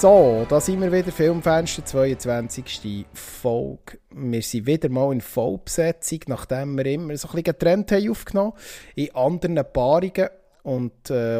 [0.00, 3.04] So, da sind wir wieder, Filmfenster, 22.
[3.12, 3.98] Folge.
[4.10, 8.54] Wir sind wieder mal in Vollbesetzung, nachdem wir immer so ein bisschen getrennt haben aufgenommen,
[8.94, 10.30] in anderen Paarungen
[10.62, 11.38] und äh,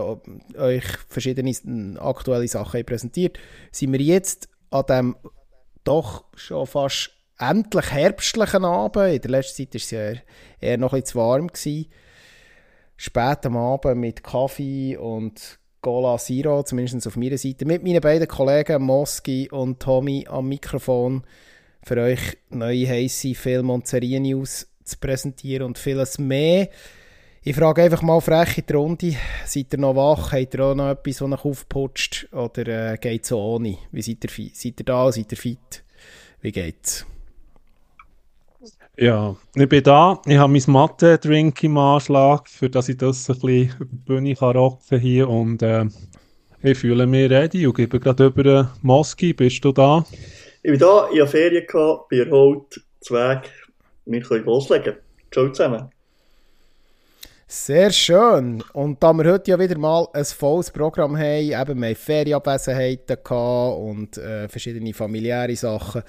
[0.59, 3.39] euch verschiedene aktuelle Sachen präsentiert,
[3.73, 5.17] sind wir jetzt an dem
[5.83, 9.15] doch schon fast endlich herbstlichen Abend.
[9.15, 10.13] In der letzten Zeit war es ja
[10.61, 11.49] eher, noch ein bisschen zu warm.
[12.99, 18.29] Spät am Abend mit Kaffee und Gola Zero, zumindest auf meiner Seite, mit meinen beiden
[18.29, 21.23] Kollegen Moski und Tommy am Mikrofon
[21.83, 26.69] für euch neue heiße Film- und Serien-News zu präsentieren und vieles mehr.
[27.43, 30.75] Ich frage einfach mal frech in die Runde, seid ihr noch wach, habt ihr auch
[30.75, 33.79] noch etwas, das euch aufputscht oder äh, geht es so ohne?
[33.91, 35.83] Wie seid ihr, seid ihr da, seid ihr fit?
[36.43, 37.07] Wie geht's?
[39.01, 40.21] Ja, ich bin da.
[40.27, 44.35] Ich habe mein Mathe-Drink im Anschlag, für dass ich das ein bisschen über die Bühne
[44.35, 45.87] kann rocken hier und äh,
[46.61, 49.33] ich fühle mich ready und gebe gerade über Moski.
[49.33, 50.05] Bist du da?
[50.63, 53.49] Ich bin da, ich habe Ferien gehabt, bin erholt, Zweig.
[54.05, 54.97] Wir können loslegen.
[55.33, 55.89] Ciao zusammen.
[57.47, 58.63] Sehr schön.
[58.75, 63.17] Und da wir heute ja wieder mal ein volles Programm haben, eben wir haben Ferienabwesenheiten
[63.27, 66.03] und äh, verschiedene familiäre Sachen.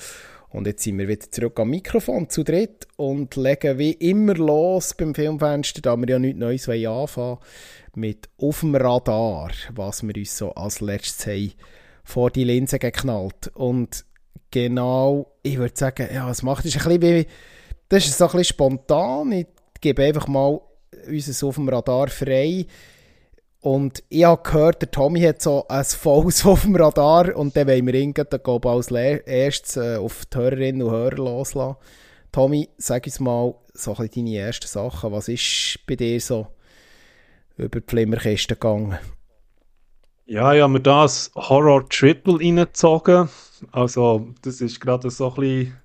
[0.52, 4.94] Und jetzt sind wir wieder zurück am Mikrofon zu dritt und legen wie immer los
[4.94, 7.38] beim Filmfenster, da wir ja nichts Neues anfangen
[7.96, 11.54] mit «Auf dem Radar», was wir uns so als letztes haben
[12.04, 13.52] vor die Linse geknallt.
[13.54, 14.06] Und
[14.50, 17.28] genau, ich würde sagen, ja, es macht es ein bisschen wie,
[17.90, 19.32] das ist so ein bisschen spontan.
[19.32, 19.48] Ich
[19.80, 20.60] gebe einfach mal
[21.08, 22.66] unser auf dem Radar frei.
[23.62, 27.68] Und ich habe gehört, der Tommy hat so ein volles auf dem Radar und dann
[27.68, 31.78] wollen wir ihn glaube als erstes äh, auf die Hörerinnen und Hörer loslassen.
[32.32, 35.12] Tommy, sag uns mal so ein deine ersten Sachen.
[35.12, 36.48] Was ist bei dir so
[37.56, 38.98] über die Flimmerkiste gegangen?
[40.26, 43.30] Ja, ich habe mir da ein Horror-Triple reingezogen.
[43.72, 45.78] Also, das ist gerade so ein bisschen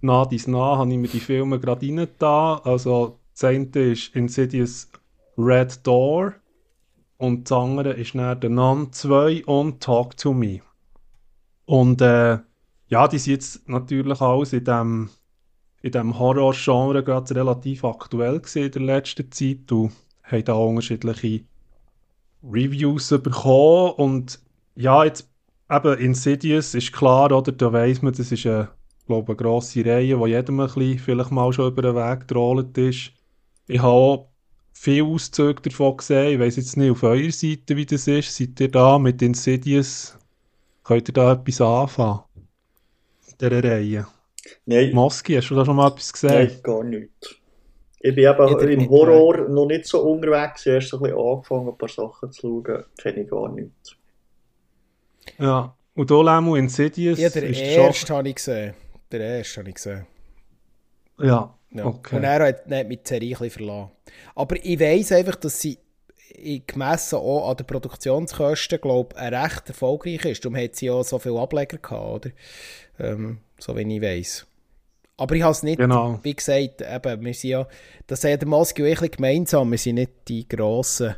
[0.00, 2.60] nah dies nah, habe ich mir die Filme gerade reingetan.
[2.64, 4.88] Also, das eine ist Insidious
[5.36, 6.34] Red Door
[7.18, 10.60] und das andere ist dann The Nun 2 und Talk to Me.
[11.66, 12.38] Und äh,
[12.86, 15.10] ja, die sind jetzt natürlich alles in dem,
[15.82, 19.92] in dem Horror-Genre gerade relativ aktuell gesehen in der letzten Zeit und
[20.22, 21.44] haben da unterschiedliche
[22.42, 24.40] Reviews bekommen und
[24.76, 25.28] ja, jetzt
[25.68, 28.68] eben Insidious ist klar, oder, da weiss man, das ist eine,
[29.06, 32.78] glaube eine grosse Reihe, wo jedem ein bisschen vielleicht mal schon über den Weg gerollt
[32.78, 33.12] ist.
[33.66, 34.28] Ich habe
[34.78, 36.34] viele Auszüge davon gesehen.
[36.34, 38.36] Ich weiß jetzt nicht auf eurer Seite, wie das ist.
[38.36, 40.16] Seid ihr da mit Insidious?
[40.84, 42.20] Könnt ihr da etwas anfangen?
[43.26, 44.06] In dieser Reihe?
[44.64, 44.92] Nein.
[44.94, 46.48] Moski, hast du da schon mal etwas gesehen?
[46.48, 47.40] Nein, gar nicht.
[48.00, 50.64] Ich bin eben im Horror noch nicht so unterwegs.
[50.64, 52.84] Ich habe erst ein bisschen angefangen, ein paar Sachen zu schauen.
[52.96, 53.98] Kenne ich gar nicht.
[55.38, 55.74] Ja.
[55.94, 58.16] Und hier Lemo Insidious ja, der ist erste schon...
[58.16, 58.74] habe ich gesehen.
[59.10, 60.06] Der erste habe ich gesehen.
[61.18, 61.57] Ja.
[61.70, 61.86] Ja.
[61.86, 62.16] Okay.
[62.16, 63.90] Und er hat, hat mich ein verlassen.
[64.34, 65.78] Aber ich weiss einfach, dass sie
[66.66, 70.44] gemessen auch an den Produktionskosten, glaube ich, recht erfolgreich ist.
[70.44, 72.30] Darum hat sie auch so viele Ableger gehabt, oder?
[72.98, 74.46] Ähm, so wie ich weiss.
[75.16, 76.20] Aber ich habe es nicht, genau.
[76.22, 77.66] wie gesagt, eben, wir sind ja,
[78.06, 81.16] das hat der Moski und ich gemeinsam, wir sind nicht die grossen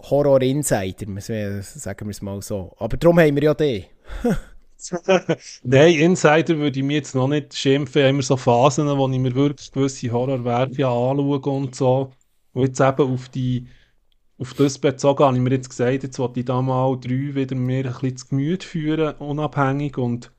[0.00, 1.06] Horror-Insider,
[1.62, 2.74] sagen wir es mal so.
[2.78, 3.84] Aber darum haben wir ja die.
[5.62, 8.02] Nein, Insider würde ich mir jetzt noch nicht schimpfen.
[8.02, 12.12] Immer so Phasen, wo ich mir wirklich gewisse Horrorwerke anschaue und so.
[12.52, 13.68] Und jetzt eben auf die
[14.40, 17.54] auf das bezogen habe ich mir jetzt gesagt, jetzt wollte ich da mal drei wieder
[17.54, 19.98] mir ein bisschen zu Gemüte führen, unabhängig.
[19.98, 20.32] Und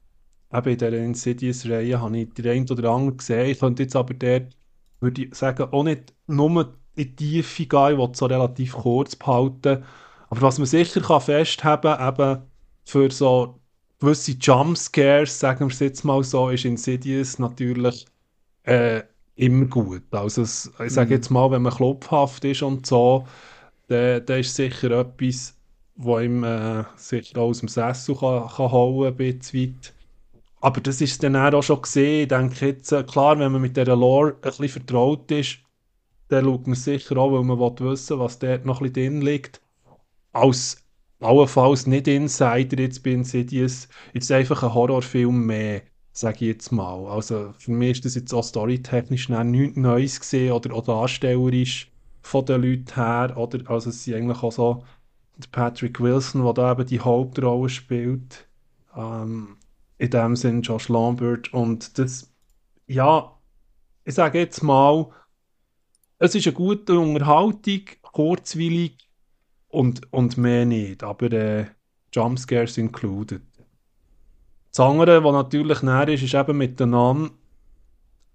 [0.52, 3.52] eben in dieser Insidious-Reihe habe ich die ein oder andere gesehen.
[3.52, 4.58] Ich könnte jetzt aber dort,
[5.02, 9.16] würde ich sagen, auch nicht nur in die Tiefe gehen, ich will so relativ kurz
[9.16, 9.84] behalten.
[10.30, 12.42] Aber was man sicher kann festhalten kann, eben
[12.86, 13.61] für so
[14.02, 18.06] gewisse Jumpscares, sagen wir es jetzt mal so, ist Insidious natürlich
[18.64, 19.04] äh,
[19.36, 20.04] immer gut.
[20.12, 21.14] Also es, ich sage mhm.
[21.14, 23.28] jetzt mal, wenn man klopfhaft ist und so,
[23.88, 25.56] dann, dann ist sicher etwas,
[25.96, 29.94] wo ihm äh, sicher aus dem Sessel kann, kann holen ein bisschen weit.
[30.62, 32.24] Aber das ist dann auch schon gesehen.
[32.24, 35.60] Ich denke jetzt, äh, klar, wenn man mit dieser Lore ein bisschen vertraut ist,
[36.30, 39.22] dann schaut man sicher auch, weil man wissen will, was dort noch ein bisschen drin
[39.22, 39.62] liegt.
[40.34, 40.78] Als
[41.22, 47.08] allenfalls nicht Insider jetzt bei Insidious, ist einfach ein Horrorfilm mehr, sage ich jetzt mal.
[47.08, 51.92] Also für mich ist das jetzt auch storytechnisch nichts Neues gesehen oder auch darstellerisch
[52.22, 53.34] von den Leuten her.
[53.38, 54.84] Oder, also es sind eigentlich auch so
[55.52, 58.48] Patrick Wilson, der da eben die Hauptrolle spielt.
[58.96, 59.58] Ähm,
[60.02, 61.54] in dem Sinn Josh Lambert.
[61.54, 62.34] Und das,
[62.88, 63.38] ja,
[64.04, 65.12] ich sage jetzt mal,
[66.18, 68.98] es ist eine gute Unterhaltung, kurzweilig,
[69.72, 71.66] und, und mehr nicht, aber äh,
[72.14, 73.42] Jumpscares included.
[74.72, 77.32] Das andere, was natürlich näher ist, ist eben mit den Namen,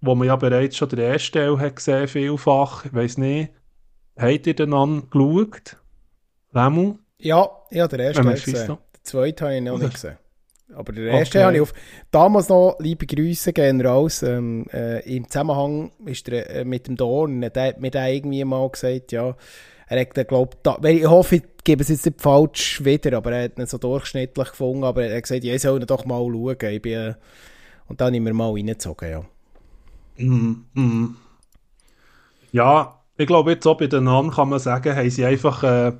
[0.01, 2.85] wo man ja bereits schon der erste Teil hat gesehen, vielfach.
[2.85, 3.51] Ich weiss nicht,
[4.17, 5.77] habt ihr den Namen geschaut?
[6.51, 6.99] Lemu?
[7.19, 8.77] Ja, ja, der erste Ja, habe ich Mephisto.
[8.77, 8.77] gesehen.
[8.95, 10.17] Den zweiten habe ich noch nicht gesehen.
[10.73, 11.43] Aber der erste Okay.
[11.43, 11.73] habe ich auf...
[12.11, 16.97] Damals noch, liebe Grüße gehen raus, ähm, äh, im Zusammenhang ist der, äh, mit dem
[16.97, 19.35] Dorn, der mir da irgendwie mal gesagt, ja,
[19.87, 23.31] er hat glaubt, da, weil ich hoffe, ich gebe es jetzt nicht falsch wieder, aber
[23.31, 26.19] er hat ihn so durchschnittlich gefunden, aber er hat gesagt, ja, ich soll doch mal
[26.19, 26.57] schauen.
[26.71, 27.13] Ich bin, äh,
[27.87, 29.23] und dann habe ich mir mal reingezogen, ja.
[30.17, 31.15] Mhm, mhm.
[32.51, 35.93] Ja, ich glaube, jetzt auch bei den Namen kann man sagen, haben sie einfach äh,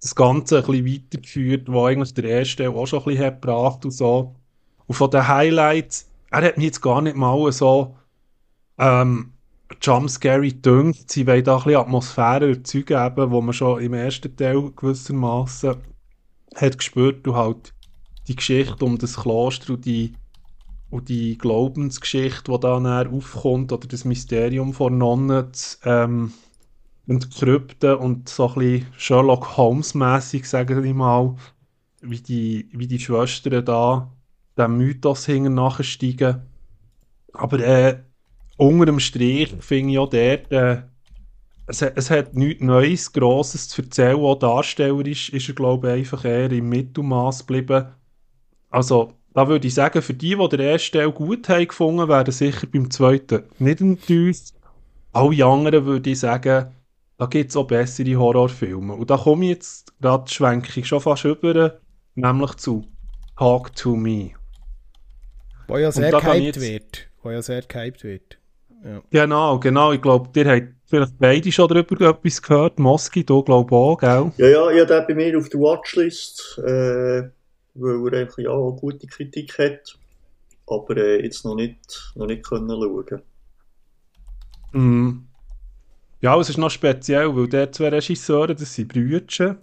[0.00, 3.84] das Ganze ein bisschen weitergeführt, wo eigentlich der erste auch schon ein bisschen hat gebracht
[3.84, 4.34] und so.
[4.86, 7.96] Und von den Highlights, er hat mich jetzt gar nicht mal so
[8.78, 9.32] ähm,
[9.80, 11.10] Jumpscary gedünkt.
[11.10, 15.76] Sie wollen da ein bisschen Atmosphäre erzeugen, eben, wo man schon im ersten Teil gewissermaßen
[16.54, 17.74] hat gespürt und halt
[18.26, 20.14] die Geschichte um das Kloster und die
[20.90, 25.52] und die Glaubensgeschichte, die da näher aufkommt, oder das Mysterium von Nonnen
[25.84, 26.32] ähm,
[27.06, 31.36] entkrypten und so ein bisschen Sherlock Holmes-mässig, sage ich mal,
[32.00, 34.10] wie die, wie die Schwestern da
[34.56, 36.42] dem Mythos hinten nachsteigen.
[37.32, 38.02] Aber äh,
[38.58, 40.82] unter dem Strich finde ich auch dort, äh,
[41.66, 44.16] es, hat- es hat nichts Neues, Grosses zu erzählen.
[44.16, 47.88] Auch darstellerisch ist er, glaube ich, einfach eher im Mittelmaß geblieben.
[48.70, 52.32] Also, da würde ich sagen, für die, die den ersten Teil gut haben gefunden, werden
[52.32, 54.54] sicher beim zweiten nicht enttäuscht.
[55.12, 56.74] Alle anderen würde ich sagen,
[57.18, 58.94] da gibt es auch bessere Horrorfilme.
[58.94, 61.80] Und da komme ich jetzt, gerade schwenke ich schon fast über,
[62.16, 62.86] nämlich zu
[63.36, 64.32] Talk to Me.
[65.68, 67.08] Wo ja sehr gehypt wird.
[67.22, 68.37] Wo ja sehr gehypt wird.
[68.84, 69.02] Ja.
[69.10, 69.92] Genau, genau.
[69.92, 72.78] Ich glaube, ihr habt vielleicht beide schon darüber etwas gehört.
[72.78, 74.32] Moski, du glaube auch, gell?
[74.36, 77.28] Ja, ja, ich habe den bei mir auf der Watchlist, äh,
[77.74, 79.98] weil er einfach ja auch gute Kritik hat,
[80.66, 83.22] aber äh, jetzt noch nicht, noch nicht können schauen.
[84.72, 85.28] Mhm.
[86.20, 89.58] Ja, es ist noch speziell, weil der zwei Regisseure, das sind Brüder,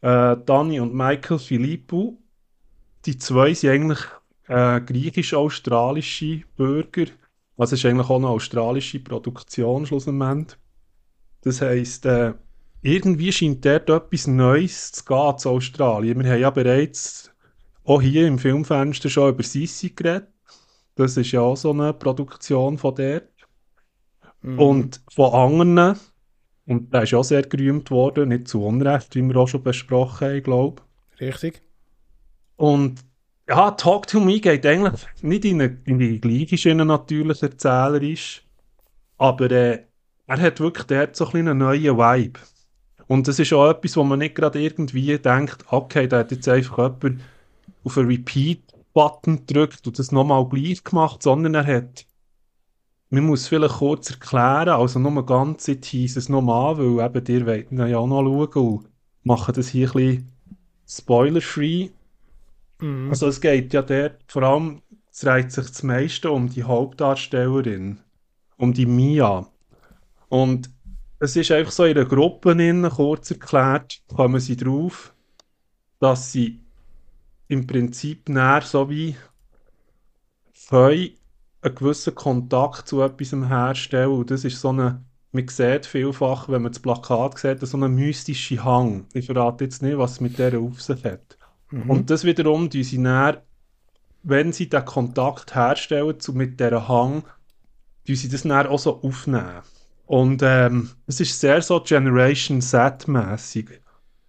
[0.00, 2.18] äh, Dani und Michael Filippo.
[3.06, 4.00] Die zwei sind eigentlich
[4.48, 7.06] äh, griechisch-australische Bürger.
[7.62, 10.58] Also es ist eigentlich auch eine australische Produktion schlussendlich.
[11.42, 12.34] Das heisst, äh,
[12.80, 16.24] irgendwie scheint dort etwas Neues zu gehen zu Australien.
[16.24, 17.30] Wir haben ja bereits
[17.84, 20.26] auch hier im Filmfenster schon über Sissi geredet.
[20.96, 23.28] Das ist ja auch so eine Produktion von dort.
[24.40, 24.58] Mhm.
[24.58, 26.00] Und von anderen,
[26.66, 30.26] und der ist auch sehr gerühmt worden, nicht zu Unrecht, wie wir auch schon besprochen
[30.26, 30.82] haben, glaube
[31.20, 31.62] Richtig?
[32.56, 33.04] Und
[33.48, 38.44] ja, Talk to Me geht eigentlich nicht in, eine, in die gleiche Schiene natürlich erzählerisch,
[39.18, 39.84] aber äh,
[40.26, 42.40] er hat wirklich dort so ein einen neuen Vibe.
[43.08, 46.48] Und das ist auch etwas, wo man nicht gerade irgendwie denkt, okay, da hat jetzt
[46.48, 47.20] einfach jemand
[47.84, 52.06] auf einen Repeat-Button gedrückt und das nochmal gleich gemacht, sondern er hat
[53.12, 57.72] man muss vielleicht kurz erklären, also nur ganz, tease es nochmal weil eben ihr wollt
[57.90, 58.88] ja auch noch schauen und
[59.22, 60.32] machen das hier ein bisschen
[60.88, 61.90] spoiler-free.
[62.82, 63.10] Mhm.
[63.10, 68.00] Also es geht ja dort, vor allem es dreht sich das meiste um die Hauptdarstellerin,
[68.56, 69.46] um die Mia.
[70.28, 70.70] Und
[71.18, 75.14] es ist einfach so in einer Gruppe innen, kurz erklärt, kommen sie drauf,
[76.00, 76.60] dass sie
[77.48, 79.14] im Prinzip näher so wie
[80.68, 81.10] können
[81.60, 84.12] einen gewissen Kontakt zu etwas herstellen.
[84.12, 87.90] Und das ist so eine, man sieht vielfach, wenn man das Plakat sieht, so eine
[87.90, 89.06] mystische Hang.
[89.12, 91.38] Ich verrate jetzt nicht, was es mit der auf sich hat.
[91.72, 91.90] Mhm.
[91.90, 93.42] Und das wiederum, die sie näher,
[94.22, 97.24] wenn sie den Kontakt herstellen zu, mit dieser Hang,
[98.06, 99.62] die sie das näher auch so aufnehmen.
[100.06, 103.80] Und ähm, es ist sehr so Generation Z-mäßig.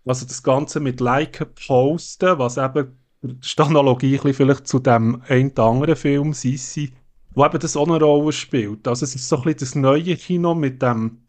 [0.06, 5.96] Also das Ganze mit Liken posten, was eben die Analogie vielleicht zu dem einen anderen
[5.96, 6.94] Film Sissi,
[7.34, 8.88] wo eben das auch eine Rolle spielt.
[8.88, 11.20] Also es ist so ein bisschen das neue Kino mit dem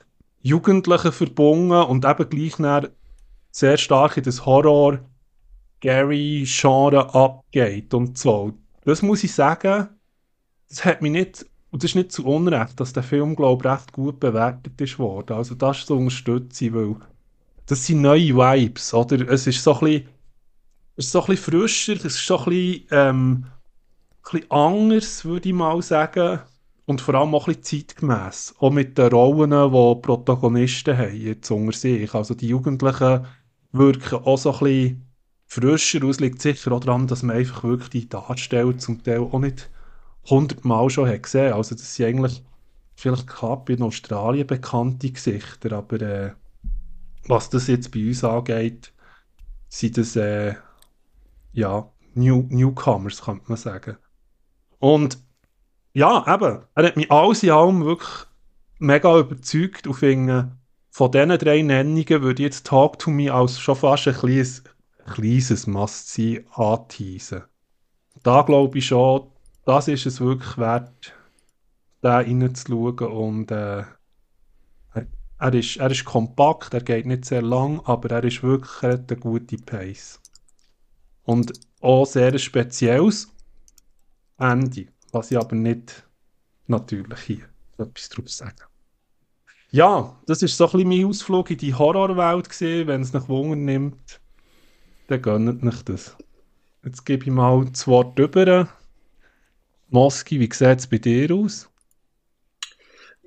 [0.43, 2.89] Jugendlichen verbunden und eben gleich
[3.51, 4.99] sehr stark in das Horror
[5.85, 8.55] Gary Genre abgeht und so.
[8.87, 9.89] Das muss ich sagen,
[10.67, 13.71] das hat mich nicht, und das ist nicht zu Unrecht, dass der Film, glaube ich,
[13.71, 15.37] recht gut bewertet ist worden.
[15.37, 16.97] Also das ist zu unterstützen, weil
[17.67, 19.29] das sind neue Vibes, oder?
[19.29, 20.09] Es ist so ein bisschen,
[20.97, 23.47] es ist so ein frischer, es ist so ein bisschen, ähm,
[24.25, 26.41] ein bisschen anders, würde ich mal sagen.
[26.87, 28.55] Und vor allem auch ein bisschen zeitgemäß.
[28.59, 32.15] Auch mit den Rollen, die die Protagonisten haben, jetzt unter sich.
[32.15, 33.27] Also die Jugendlichen
[33.73, 35.14] wirken auch so ein bisschen
[35.47, 36.03] frischer.
[36.05, 39.71] Es liegt sicher auch daran, dass man einfach wirklich die Darsteller zum Teil auch nicht
[40.29, 41.53] hundertmal schon hat gesehen.
[41.53, 42.43] Also das sind eigentlich
[42.95, 46.33] vielleicht knapp in Australien bekannte Gesichter, aber äh,
[47.27, 48.93] was das jetzt bei uns angeht,
[49.69, 50.55] sind das äh,
[51.53, 53.97] ja New Newcomers, könnte man sagen.
[54.79, 55.19] Und
[55.93, 58.27] ja, eben, er hat mich alles in allem wirklich
[58.79, 60.53] mega überzeugt und
[60.91, 64.63] von diesen drei Nennungen würde ich jetzt Talk to Me als schon fast ein kleines,
[65.07, 67.45] kleines Must-See anteasen.
[68.23, 69.31] Da glaube ich schon,
[69.65, 71.15] das ist es wirklich wert,
[72.01, 73.85] da reinzuschauen und äh,
[75.39, 78.93] er, ist, er ist kompakt, er geht nicht sehr lang, aber er ist wirklich er
[78.93, 80.21] hat eine gute Pace.
[81.25, 83.29] Und auch sehr spezielles
[84.39, 86.07] Ende, was ich aber nicht
[86.67, 88.63] natürlich hier etwas drauf sagen.
[89.71, 92.49] Ja, das ist so ein bisschen mein Ausflug in die Horrorwelt.
[92.61, 94.21] Wenn es nach Wunder nimmt,
[95.09, 96.17] dann gönnt nicht das.
[96.85, 98.69] Jetzt gebe ich mal das Wort über.
[99.89, 101.69] Moski, wie sieht es bei dir aus?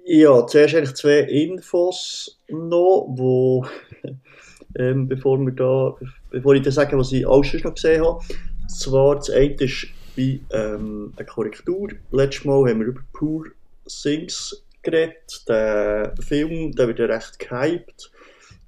[0.06, 3.66] Ja, zuerst eigentlich zwei Infos noch, wo,
[4.78, 5.96] ähm, bevor, wir da,
[6.30, 8.24] bevor ich dann sage, was ich alles noch gesehen habe.
[8.70, 11.90] Zwar, das eine ist bei ähm, eine Korrektur.
[12.12, 13.46] Letztes Mal haben wir über Poor
[13.86, 15.44] Things geredet.
[15.48, 18.12] Der Film der wird ja recht gehypt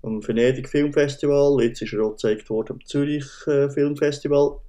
[0.01, 1.61] am Venedig Filmfestival.
[1.63, 4.59] Jetzt ist er auch gezeigt worden am Zürich äh, Filmfestival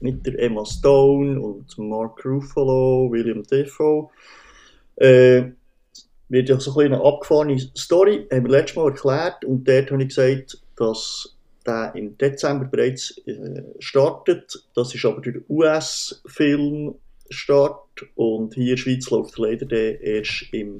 [0.00, 4.08] mit der Emma Stone und Mark Ruffalo, William Defoe.
[4.96, 5.50] Äh,
[6.28, 10.10] wird ja so eine abgefahrene Story, haben wir letztes Mal erklärt und dort habe ich
[10.10, 14.62] gesagt, dass der im Dezember bereits äh, startet.
[14.74, 17.80] Das ist aber der US-Filmstart
[18.14, 20.78] und hier in der Schweiz läuft leider erst im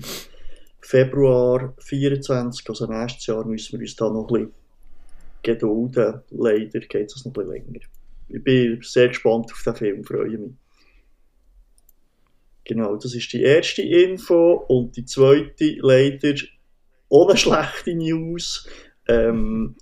[0.80, 4.54] Februar 24, also nächstes Jahr müssen wir uns da noch ein bisschen
[5.42, 6.22] gedulden.
[6.30, 7.80] Leider geht es noch ein bisschen länger.
[8.28, 10.52] Ich bin sehr gespannt auf den Film, freue mich.
[12.64, 14.64] Genau, das ist die erste Info.
[14.68, 16.34] Und die zweite, leider
[17.08, 18.68] ohne schlechte News.
[19.08, 19.75] Ähm,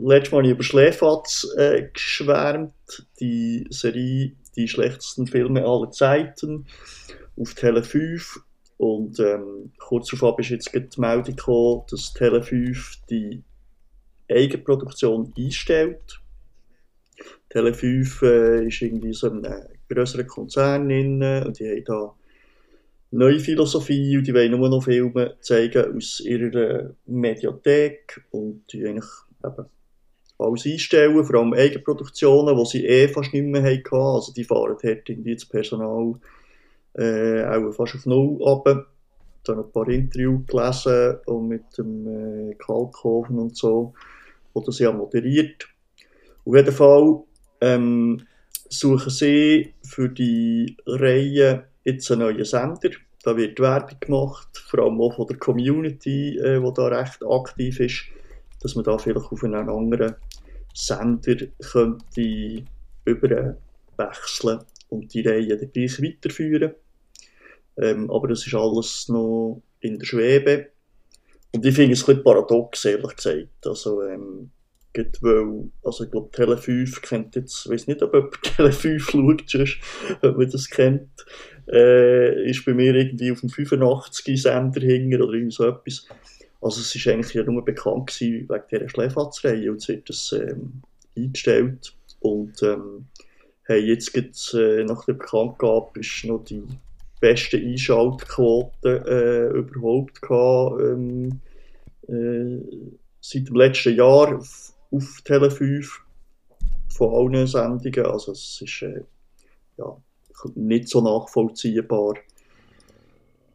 [0.00, 2.72] letztes Mal habe ich über Schläfatz äh, geschwärmt.
[3.18, 6.66] Die Serie Die schlechtesten Filme aller Zeiten
[7.36, 8.40] auf Tele 5.
[8.78, 13.42] Und ähm, kurz darauf ist jetzt die Meldung gekommen, dass Tele 5 die
[14.30, 16.20] Eigenproduktion einstellt.
[17.48, 19.46] Tele 5 äh, ist irgendwie so ein
[19.88, 22.14] größeren Konzern drin und die haben da
[23.12, 29.10] neue Philosophie und die wollen nur noch Filme zeigen aus ihrer Mediathek und die eigentlich
[29.44, 29.66] eben
[30.38, 33.94] alles einstellen, vor allem Eigenproduktionen, die sie eh fast nicht mehr hatten.
[33.94, 36.14] Also die fahren dort irgendwie das Personal
[36.96, 38.86] äh, auch fast auf Null ab.
[39.42, 42.06] Ich habe ein paar Interviews gelesen und mit dem
[42.50, 43.94] äh, Kalkhofen und so,
[44.52, 45.68] wo das ja moderiert.
[46.44, 47.22] Auf jeden Fall
[47.60, 48.22] ähm,
[48.68, 52.90] suchen sie für die Reihe jetzt einen neuen Sender.
[53.22, 57.80] Da wird Werbung gemacht, vor allem auch von der Community, äh, die da recht aktiv
[57.80, 58.04] ist,
[58.60, 60.14] dass man da vielleicht auf einen anderen
[60.74, 62.64] Sender könnte
[63.04, 66.74] überwechseln und die Reihe dann gleich weiterführen.
[67.78, 70.68] Ähm, aber das ist alles noch in der Schwebe.
[71.52, 73.66] Und ich finde es ein bisschen paradox, ehrlich gesagt.
[73.66, 74.50] Also, ähm,
[74.96, 78.72] Geht, weil, also ich glaube, Tele 5 kennt jetzt, ich weiß nicht, ob jemand Tele
[78.72, 79.78] 5 schaut, sonst,
[80.22, 81.10] ob man das kennt,
[81.70, 86.06] äh, ist bei mir irgendwie auf dem 85 Sender hinger oder irgend so etwas.
[86.62, 90.32] Also es ist eigentlich ja nur bekannt gewesen wegen dieser Schläfatzreihe und jetzt wird das
[90.32, 90.80] ähm,
[91.14, 93.08] eingestellt und ähm,
[93.64, 96.62] hey, jetzt gibt's, äh, nach der Bekanntgabe ist noch die
[97.20, 101.40] beste Einschaltquote äh, überhaupt gehabt, ähm,
[102.08, 102.60] äh,
[103.20, 104.38] seit dem letzten Jahr
[104.90, 106.00] auf Tele 5
[106.88, 108.06] von allen Sendungen.
[108.06, 109.02] Also es ist äh,
[109.78, 109.96] ja,
[110.54, 112.14] nicht so nachvollziehbar,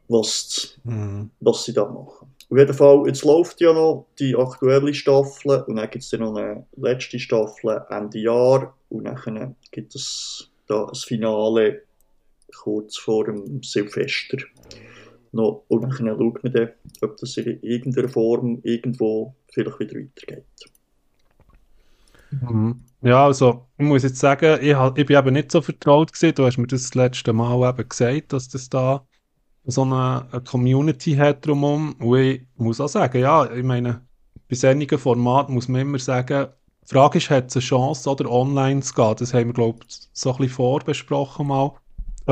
[0.08, 1.32] was, mhm.
[1.40, 2.28] was sie da machen.
[2.50, 6.20] Auf jeden Fall, jetzt läuft ja noch die aktuelle Staffel und dann gibt es dann
[6.20, 11.84] noch eine letzte Staffel Ende Jahr und dann gibt es da ein Finale
[12.56, 14.38] kurz vor dem Silvester.
[15.34, 16.70] Noch, und dann schaut man dann,
[17.02, 20.46] ob das in irgendeiner Form irgendwo vielleicht wieder weitergeht.
[22.32, 22.84] Mhm.
[23.02, 26.36] Ja, also ich muss jetzt sagen, ich, ich bin eben nicht so vertraut gewesen.
[26.36, 29.06] Du hast mir das, das letzte Mal eben gesagt, dass das da
[29.66, 31.94] so eine, eine Community hat drumherum.
[32.00, 34.06] Und ich muss auch sagen, ja, ich meine,
[34.50, 36.48] bei solchen Formaten muss man immer sagen,
[36.84, 39.16] die Frage ist, hat es eine Chance, oder online zu gehen?
[39.18, 41.74] Das haben wir, glaube ich, so ein bisschen vorbesprochen mal.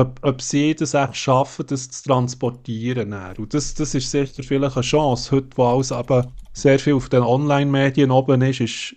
[0.00, 3.14] Ob, ob sie das echt schaffen, das zu transportieren.
[3.36, 5.30] Und das, das ist sicher vielleicht eine Chance.
[5.32, 8.96] Heute, wo alles aber sehr viel auf den Online-Medien oben ist, ist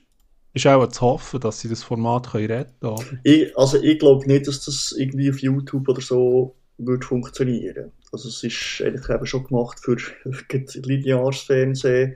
[0.54, 3.20] ist auch zu hoffen, dass sie das Format können retten können.
[3.24, 7.92] Ich, also ich glaube nicht, dass das irgendwie auf YouTube oder so würde funktionieren.
[8.12, 12.16] Also es ist eigentlich eben schon gemacht für, für lineares Fernsehen.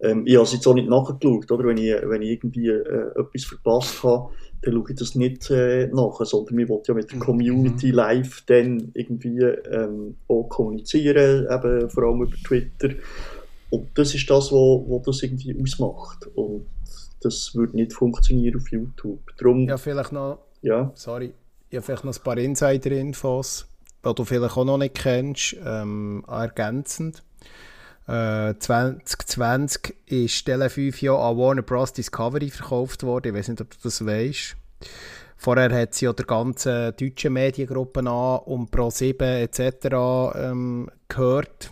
[0.00, 1.64] Ähm, ich habe es jetzt auch nicht nachgeschaut, oder?
[1.64, 4.30] Wenn, ich, wenn ich irgendwie äh, etwas verpasst habe,
[4.62, 7.22] dann schaue ich das nicht äh, nach, sondern wir wollen ja mit der mhm.
[7.22, 12.90] Community live dann irgendwie ähm, auch kommunizieren, eben vor allem über Twitter.
[13.70, 16.26] Und das ist das, was wo, wo das irgendwie ausmacht.
[16.34, 16.66] Und
[17.22, 19.20] das würde nicht funktionieren auf YouTube.
[19.38, 20.90] Darum, ja, vielleicht noch, ja.
[20.94, 21.32] sorry,
[21.70, 23.66] ja, vielleicht noch ein paar Insider-Infos,
[24.04, 27.22] die du vielleicht auch noch nicht kennst, ähm, ergänzend.
[28.06, 31.92] Äh, 2020 ist Tele 5 ja an Warner Bros.
[31.92, 33.28] Discovery verkauft worden.
[33.28, 34.56] Ich weiß nicht, ob du das weißt.
[35.36, 40.38] Vorher hat sie ja der ganzen deutschen Mediengruppen an und Pro7 etc.
[40.38, 41.70] Ähm, gehört.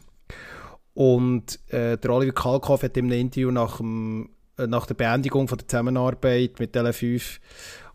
[0.95, 5.59] Und äh, der Oliver Kalkoff hat im Interview nach, dem, äh, nach der Beendigung von
[5.59, 7.41] der Zusammenarbeit mit Tele 5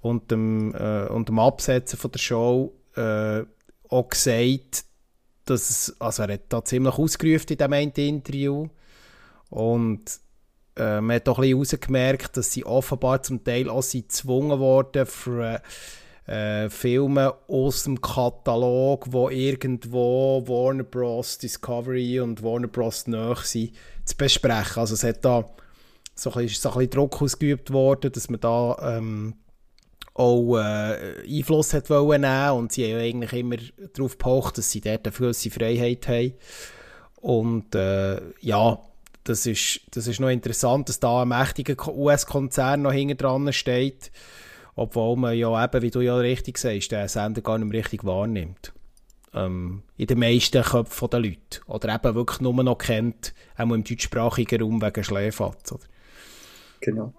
[0.02, 3.44] und dem, äh, und dem Absetzen von der Show äh,
[3.90, 4.86] auch gesagt,
[5.46, 8.68] dass also er hat da ziemlich ausgerufen in diesem Interview
[9.50, 10.02] und
[10.76, 15.06] äh, man hat auch ein bisschen herausgemerkt, dass sie offenbar zum Teil auch gezwungen worden
[15.06, 15.62] für
[16.26, 21.38] äh, Filme aus dem Katalog, wo irgendwo Warner Bros.
[21.38, 23.08] Discovery und Warner Bros.
[23.08, 23.74] nahe sind,
[24.06, 24.80] zu besprechen.
[24.80, 25.46] Also es hat da
[26.16, 29.36] so ein bisschen, so ein bisschen Druck ausgeübt worden, dass man da ähm,
[30.16, 33.56] auch äh, Einfluss hat wollen nehmen und sie haben ja eigentlich immer
[33.94, 36.34] darauf gepocht, dass sie dort eine gewisse Freiheit haben.
[37.16, 38.80] Und äh, ja,
[39.24, 44.12] das ist, das ist noch interessant, dass da ein mächtiger US-Konzern noch hinten dran steht,
[44.76, 48.04] obwohl man ja eben, wie du ja richtig sagst, den Sender gar nicht mehr richtig
[48.04, 48.74] wahrnimmt.
[49.34, 51.62] Ähm, in den meisten Köpfen der Leute.
[51.66, 55.74] Oder eben wirklich nur noch kennt, auch im deutschsprachigen Raum wegen Schläfatz.
[56.82, 57.14] Genau.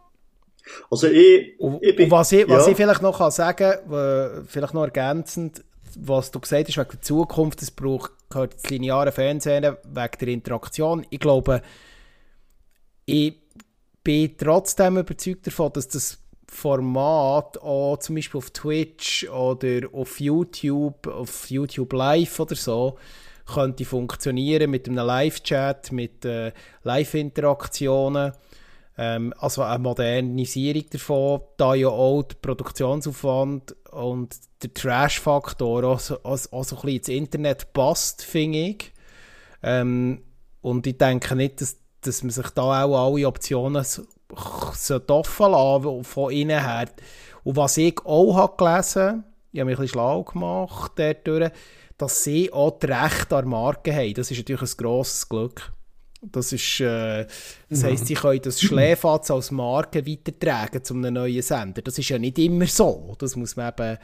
[0.90, 2.72] Also ich, ich bin, und was, ich, was ja.
[2.72, 5.62] ich vielleicht noch kann sagen kann, vielleicht noch ergänzend,
[5.96, 10.28] was du gesagt hast wegen der Zukunft, das braucht, gehört das lineare Fernsehen wegen der
[10.28, 11.06] Interaktion.
[11.10, 11.62] Ich glaube,
[13.04, 13.34] ich
[14.02, 21.06] bin trotzdem überzeugt davon, dass das Format auch zum Beispiel auf Twitch oder auf YouTube,
[21.06, 22.98] auf YouTube Live oder so,
[23.46, 28.32] könnte funktionieren mit einem Live-Chat, mit äh, Live-Interaktionen
[28.96, 36.22] ähm, also eine Modernisierung davon, da ja auch der Produktionsaufwand und der Trash-Faktor auch, so,
[36.22, 38.92] auch, so ein bisschen ins Internet passt, finde ich.
[39.62, 40.22] Ähm,
[40.60, 43.84] und ich denke nicht, dass, dass man sich da auch alle Optionen
[45.08, 46.88] offen lassen von innen her.
[47.42, 51.52] Und was ich auch habe gelesen ich habe mich ein bisschen schlau gemacht dadurch,
[51.96, 54.14] dass sie auch das Recht an Marke haben.
[54.14, 55.72] Das ist natürlich ein grosses Glück.
[56.32, 57.26] Das ist, äh,
[57.68, 57.86] das mhm.
[57.86, 61.82] heisst, sie können das Schläfatz als Marke weitertragen zu einem neuen Sender.
[61.82, 63.14] Das ist ja nicht immer so.
[63.18, 63.98] Das muss man eben,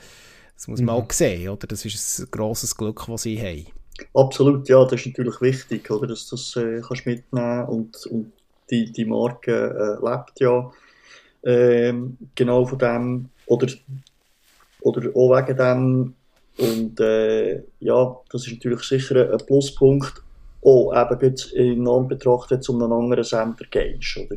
[0.55, 1.03] das muss man mhm.
[1.03, 1.67] auch sehen, oder?
[1.67, 3.67] Das ist ein grosses Glück, das sie haben.
[4.15, 6.07] Absolut, ja, das ist natürlich wichtig, oder?
[6.07, 8.33] Dass du das äh, kannst mitnehmen und, und
[8.71, 10.71] die, die Marke äh, lebt ja
[11.45, 13.67] ähm, genau von dem oder,
[14.81, 16.15] oder auch wegen dem
[16.59, 20.23] und äh, ja, das ist natürlich sicher ein Pluspunkt
[20.63, 24.19] auch eben in Anbetracht jetzt um einen anderen Sender gehst.
[24.19, 24.37] Oder?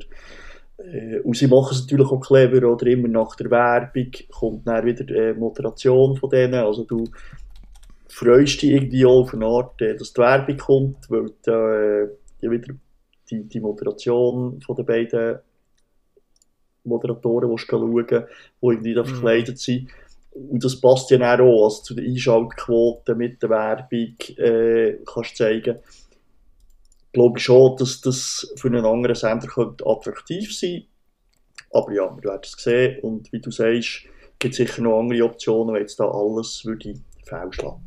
[0.77, 4.86] Äh, und sie machen es natürlich auch clever, oder immer nach der Werbung kommt dann
[4.86, 7.05] wieder die äh, Moderation von denen, also du
[8.07, 11.31] freust dich irgendwie auch auf eine Art, äh, dass die Werbung kommt, weil
[12.41, 12.73] ja wieder
[13.29, 15.39] die, die Moderation von den beiden
[16.83, 18.15] Moderatoren willst schauen, die
[18.62, 19.07] irgendwie da mhm.
[19.07, 19.89] verkleidet sind.
[20.31, 25.43] Und das passt ja auch, also zu den Einschaltquoten mit der Werbung äh, kannst du
[25.43, 25.79] zeigen
[27.13, 30.86] glaube schon, dass das für einen anderen Sender könnte attraktiv sein
[31.71, 32.99] Aber ja, wir werden es sehen.
[33.02, 34.04] Und wie du sagst,
[34.39, 37.82] gibt es sicher noch andere Optionen, wenn jetzt da alles würde fehlschlagen.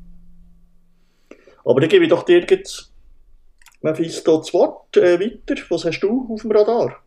[1.65, 2.93] Aber dann gebe ich doch dir jetzt,
[3.83, 5.61] Mephisto, das Wort äh, weiter.
[5.69, 7.03] Was hast du auf dem Radar?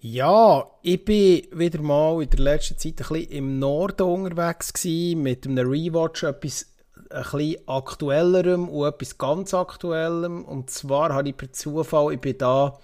[0.00, 5.22] Ja, ich bin wieder mal in der letzten Zeit ein bisschen im Norden unterwegs gewesen,
[5.22, 6.72] mit einem Rewatch etwas
[7.08, 10.44] bisschen aktuellerem und etwas ganz Aktuellem.
[10.44, 12.78] Und zwar habe ich per Zufall, ich bin da,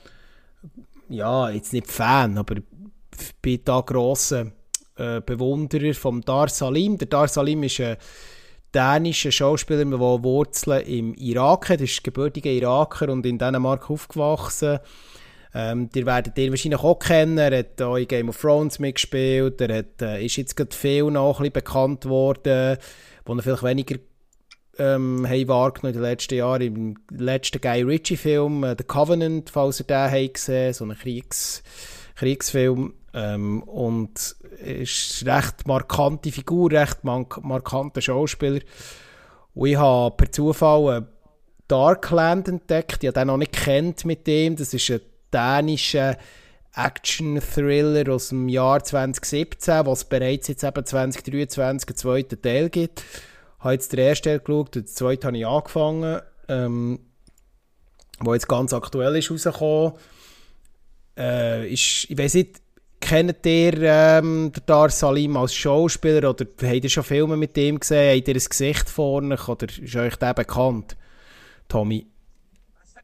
[1.09, 4.47] ja, jetzt nicht Fan, aber ich bin da grosser
[4.97, 6.99] äh, Bewunderer vom Dar Salim.
[6.99, 7.97] Der Dar Salim ist ein
[8.75, 11.81] dänischer Schauspieler, der Wurzeln im Irak hat.
[11.81, 14.81] Er ist gebürtiger Iraker und in Dänemark aufgewachsen.
[15.57, 17.39] Ähm, ihr werdet ihn wahrscheinlich auch kennen.
[17.39, 19.61] Er hat auch in Game of Thrones mitgespielt.
[19.61, 22.77] Er hat, äh, ist jetzt gerade viel noch ein bisschen bekannt worden,
[23.25, 23.99] wo er vielleicht weniger
[24.79, 26.63] ähm, haben wahrgenommen in den letzten Jahren.
[26.63, 31.63] Im letzten Guy Ritchie-Film, äh, The Covenant, falls ihr den habt gesehen so einen Kriegs
[32.17, 32.95] Kriegsfilm.
[33.13, 38.61] Ähm, und ist eine recht markante Figur, recht markanter Schauspieler.
[39.55, 41.07] Und ich habe per Zufall
[41.69, 43.03] Darkland entdeckt.
[43.03, 44.57] Ich habe den noch nicht kennt mit dem.
[44.57, 45.01] Das ist ein
[45.33, 46.17] dänischer
[46.75, 53.03] Action-Thriller aus dem Jahr 2017, was bereits jetzt eben 2023 einen zweiten Teil gibt.
[53.65, 56.99] Habe jetzt den ersten Teil geschaut, den zweiten habe ich angefangen, ähm,
[58.21, 59.95] wo jetzt ganz aktuell ist rausgekommen.
[61.17, 62.61] Äh, ist, ich weiß nicht,
[63.01, 68.19] kennt ihr ähm, Dar Salim als Schauspieler oder habt ihr schon Filme mit ihm gesehen?
[68.19, 70.97] Habt ihr ein Gesicht vorne oder ist euch der bekannt,
[71.67, 72.07] Tommy?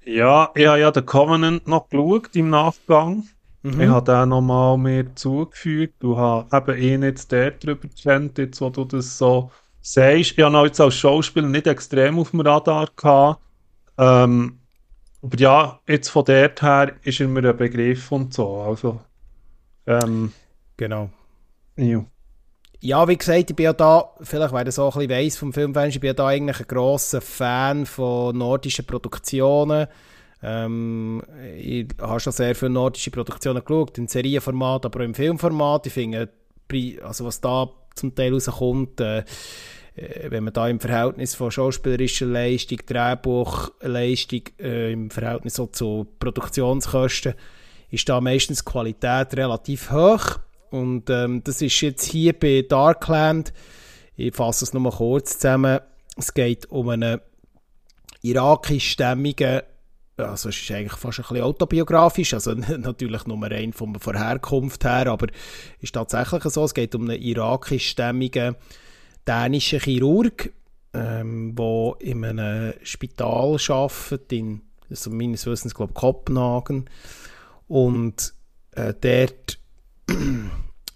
[0.05, 3.25] Ja, ich habe ja den Covenant noch geschaut im Nachgang.
[3.62, 3.81] Mhm.
[3.81, 8.68] Ich habe den nochmal mir zugefügt und habe eben eh jetzt darüber kennt, jetzt wo
[8.68, 10.33] du das so sagst.
[10.33, 13.43] Ich habe ihn jetzt als Schauspieler nicht extrem auf dem Radar gehabt.
[13.99, 14.61] Ähm,
[15.23, 18.57] aber ja, jetzt von dort her ist er mir ein Begriff und so.
[18.62, 19.01] Also,
[19.87, 20.33] ähm,
[20.77, 21.11] genau.
[21.77, 22.05] Ja.
[22.83, 25.53] Ja, wie gesagt, ich bin ja da, vielleicht wer das auch ein bisschen weiss vom
[25.53, 29.87] Filmfans, ich bin ja da eigentlich ein grosser Fan von nordischen Produktionen.
[30.43, 31.23] Ähm,
[31.59, 35.87] ich habe schon sehr viele nordische Produktionen geschaut, im Serienformat, aber auch im Filmformat.
[35.88, 36.31] Ich finde,
[37.03, 39.24] also was da zum Teil rauskommt, äh,
[39.96, 46.07] äh, wenn man da im Verhältnis von schauspielerischer Leistung, Drehbuchleistung, äh, im Verhältnis so zu
[46.18, 47.35] Produktionskosten,
[47.90, 50.38] ist da meistens die Qualität relativ hoch.
[50.70, 53.53] Und ähm, das ist jetzt hier bei Darkland,
[54.16, 55.81] ich fasse es nur mal kurz zusammen,
[56.16, 57.20] es geht um einen
[58.22, 59.62] irakischstämmigen,
[60.29, 64.85] also es ist eigentlich fast ein bisschen autobiografisch, also natürlich nur rein von, von Herkunft
[64.85, 65.29] her, aber
[65.79, 68.57] es ist tatsächlich so, es geht um einen irakischstämmigen
[69.27, 70.53] dänischen Chirurg,
[70.93, 76.91] ähm, der in einem Spital arbeitet, in also meines Wissens, glaube ich, Kopenhagen.
[77.69, 78.35] Und
[78.73, 79.59] äh, dort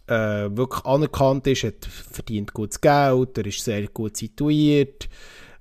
[0.09, 5.09] äh, wirklich anerkannt ist, hat, verdient gutes Geld, er ist sehr gut situiert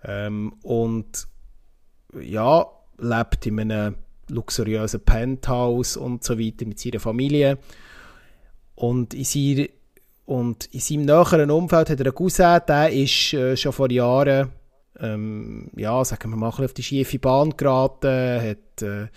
[0.04, 1.28] ähm, und
[2.20, 2.66] ja,
[2.98, 3.96] lebt in einem
[4.30, 7.58] luxuriösen Penthouse und so weiter mit seiner Familie.
[8.76, 9.68] Und in, seiner,
[10.26, 14.50] und in seinem näheren Umfeld hat er einen Cousin, der ist äh, schon vor Jahren,
[15.00, 19.08] ähm, ja, sagen wir mal, auf die schiefe Bahn geraten, hat äh,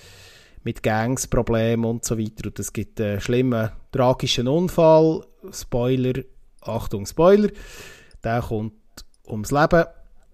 [0.62, 2.48] mit Gangsproblemen und so weiter.
[2.48, 5.24] Und es gibt einen schlimmen, tragischen Unfall.
[5.52, 6.22] Spoiler,
[6.60, 7.50] Achtung, Spoiler.
[8.24, 8.74] Der kommt
[9.28, 9.84] ums Leben.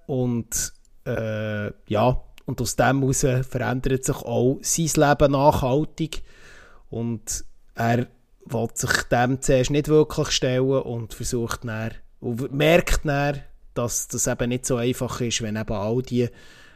[0.07, 0.73] Und
[1.07, 6.23] äh, ja, und aus dem heraus verändert sich auch sein Leben nachhaltig.
[6.91, 8.07] Und er
[8.45, 13.41] will sich dem zuerst nicht wirklich stellen und versucht dann, und merkt dann,
[13.75, 16.29] dass das eben nicht so einfach ist, wenn eben all die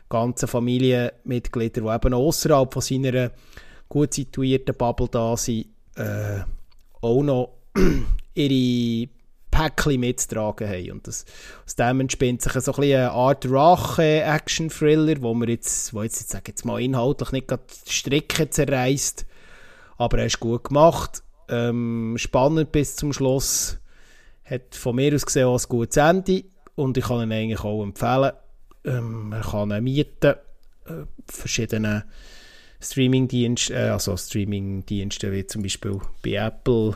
[0.09, 3.31] ganzen Familienmitglieder, die eben außerhalb von seiner
[3.89, 6.41] gut situierten Bubble da sind, äh,
[7.01, 7.59] auch noch
[8.35, 9.09] ihre
[9.57, 10.91] Päckchen mitzutragen haben.
[10.91, 11.25] Und das,
[11.65, 16.31] aus dem entspinnt sich so ein eine Art Rache-Action-Thriller, wo man jetzt, wo jetzt, jetzt,
[16.31, 19.25] sag jetzt mal inhaltlich nicht gerade die Strecke zerreißt,
[19.97, 23.79] aber er ist gut gemacht, ähm, spannend bis zum Schluss,
[24.45, 26.45] hat von mir aus gesehen auch ein gutes Ende.
[26.75, 28.33] Und ich kann ihn eigentlich auch empfehlen.
[28.85, 30.35] Ähm, man kann ihn mieten,
[30.85, 32.05] äh, verschiedene
[32.81, 36.95] Streamingdienste, äh, also Streamingdienste wie zum Beispiel bei Apple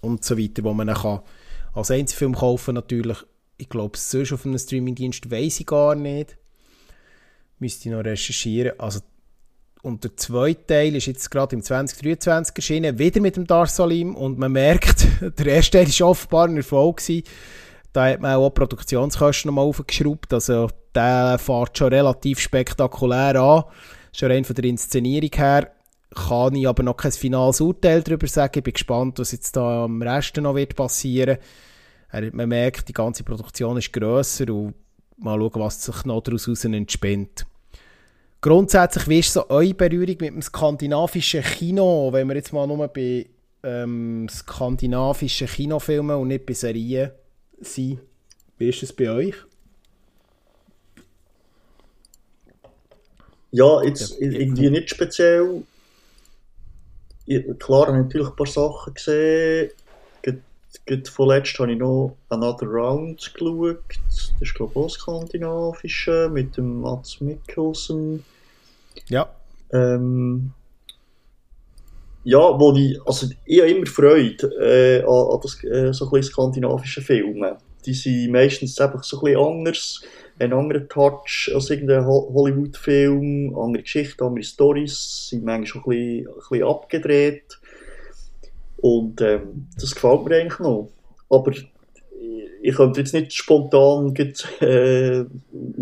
[0.00, 1.20] und so weiter, wo man kann
[1.74, 3.18] als Einzelfilm kaufen natürlich.
[3.56, 6.36] Ich glaube, sonst auf einem Streamingdienst weiß ich gar nicht.
[7.58, 8.78] Müsste ich noch recherchieren.
[8.78, 9.00] Also,
[9.82, 14.14] und der zweite Teil ist jetzt gerade im 2023 erschienen, wieder mit dem Dar Salim
[14.14, 15.06] und man merkt,
[15.38, 17.24] der erste Teil war offenbar ein Erfolg gewesen.
[17.92, 20.32] Da hat man auch Produktionskosten nochmal aufgeschraubt.
[20.32, 23.64] Also der fährt schon relativ spektakulär an.
[24.12, 25.72] Schon rein von der Inszenierung her
[26.14, 28.52] kann ich aber noch kein finales Urteil darüber sagen.
[28.56, 31.38] Ich bin gespannt, was jetzt da am Rest noch wird passieren
[32.12, 32.34] wird.
[32.34, 34.74] Man merkt, die ganze Produktion ist grösser und
[35.18, 37.46] mal schauen, was sich noch daraus entspinnt.
[38.40, 42.86] Grundsätzlich, wie ist so eure Berührung mit dem skandinavischen Kino, wenn wir jetzt mal nur
[42.88, 43.26] bei
[43.64, 47.10] ähm, skandinavischen Kinofilmen und nicht bei Serien
[47.60, 47.98] sind?
[48.56, 49.34] Wie ist es bei euch?
[53.50, 55.62] Ja, jetzt irgendwie nicht speziell.
[57.58, 59.70] Klar, habe ich natürlich ein paar Sachen gesehen.
[60.86, 63.80] Gerade vorletzt habe ich noch Another Round geschaut.
[64.06, 68.24] Das ist, glaube ich, auch skandinavische mit dem Mats Mikkelsen.
[69.08, 69.28] Ja.
[69.72, 70.52] Ähm,
[72.24, 76.22] ja, wo ich, also ich habe immer Freude äh, an, an das, äh, so ein
[76.22, 77.56] skandinavischen Filmen.
[77.84, 80.02] Die sind meistens einfach so ein bisschen anders
[80.38, 86.28] einen anderen Touch als irgendein Hollywood-Film, andere Geschichten, andere Stories, sind manchmal schon ein bisschen,
[86.28, 87.58] ein bisschen abgedreht.
[88.78, 90.90] Und ähm, das gefällt mir eigentlich noch.
[91.28, 91.52] Aber
[92.62, 95.24] ich könnte jetzt nicht spontan äh,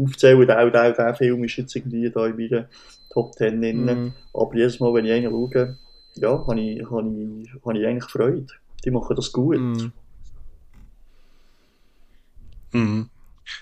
[0.03, 2.69] aufzählen, der, der, der Film ist jetzt irgendwie da in meiner
[3.11, 3.85] Top 10 drin.
[3.85, 4.15] Mm.
[4.35, 5.79] Aber jedes Mal, wenn ich einen schaue,
[6.15, 8.47] ja, habe ich, hab ich, hab ich eigentlich Freude.
[8.85, 9.59] Die machen das gut.
[9.59, 9.93] Mm.
[12.73, 13.11] Mhm.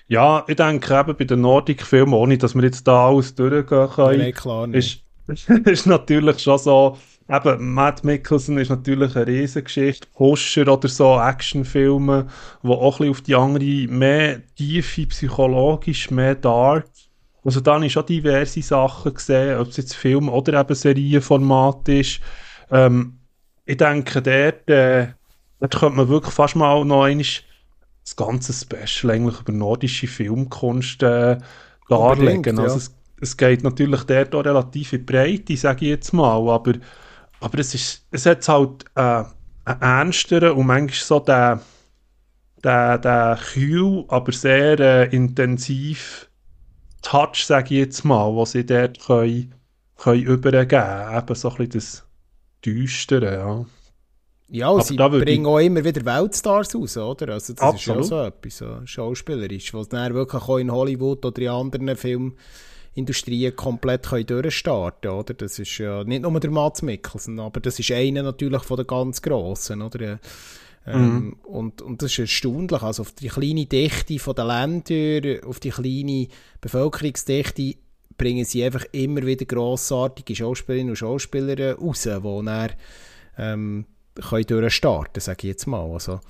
[0.09, 4.19] Ja, ich denke eben bei den Nordic-Filmen, ohne dass wir jetzt da alles durchgehen können,
[4.19, 5.05] Nein, klar nicht.
[5.29, 11.19] ist, ist natürlich schon so, eben, Matt Mikkelsen ist natürlich eine Riesengeschichte, Pusher oder so,
[11.19, 12.27] Actionfilme,
[12.63, 16.87] die auch ein bisschen auf die andere, mehr tiefe, psychologisch, mehr dark.
[17.45, 21.89] Also da habe ich schon diverse Sachen gesehen, ob es jetzt Film oder eben Serienformat
[21.89, 22.21] ist.
[22.71, 23.19] Ähm,
[23.67, 25.09] ich denke, dort, äh,
[25.61, 27.25] dort könnte man wirklich fast mal noch einmal
[28.05, 31.39] das ganze Special eigentlich über nordische Filmkunst äh,
[31.89, 32.37] darlegen.
[32.37, 32.63] Unbedingt, ja.
[32.63, 36.37] Also es, es geht natürlich dort auch relativ in die Breite, sage ich jetzt mal,
[36.49, 36.75] aber,
[37.41, 39.25] aber es, ist, es hat halt äh,
[39.65, 41.61] einen ernsteren und manchmal so den,
[42.63, 46.29] den, den kühl, aber sehr äh, intensiv
[47.01, 49.55] Touch, sage ich jetzt mal, was sie dort können,
[49.97, 51.17] können übergeben.
[51.17, 52.07] Eben so ein bisschen das
[52.65, 53.67] Düstere, ja.
[54.49, 57.35] Ja, und Aber sie bringen auch immer wieder Weltstars raus, oder?
[57.35, 58.05] Also das Absolut.
[58.05, 61.97] ist ja so etwas, so schauspielerisch, was dann wirklich auch in Hollywood oder in anderen
[61.97, 65.35] Filmindustrien komplett können durchstarten oder?
[65.35, 68.87] Das ist ja nicht nur der Mats Mikkelsen, aber das ist einer natürlich von den
[68.87, 70.21] ganz Grossen, oder?
[70.87, 75.59] Ähm, und, und das ist erstaunlich, also auf die kleine Dichte von den Ländern, auf
[75.59, 76.29] die kleine
[76.61, 77.77] Bevölkerungsdichte
[78.19, 82.73] bringen sie einfach immer wieder grossartige Schauspielerinnen und Schauspieler raus, die dann
[83.39, 85.91] ähm, können durchstarten, sage ich jetzt mal.
[85.91, 86.21] Also,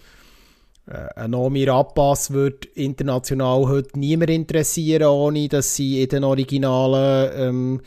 [0.87, 7.31] äh, ein Nomi Rappas wird international heute niemand interessieren, ohne dass sie in den originalen
[7.35, 7.81] ähm,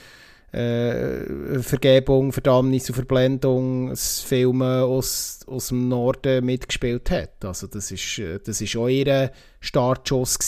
[0.51, 7.43] äh, Vergebung, Verdammnis und Verblendungsfilmen aus, aus dem Norden mitgespielt hat.
[7.45, 10.39] Also das ist, äh, das ist auch ihr Startschuss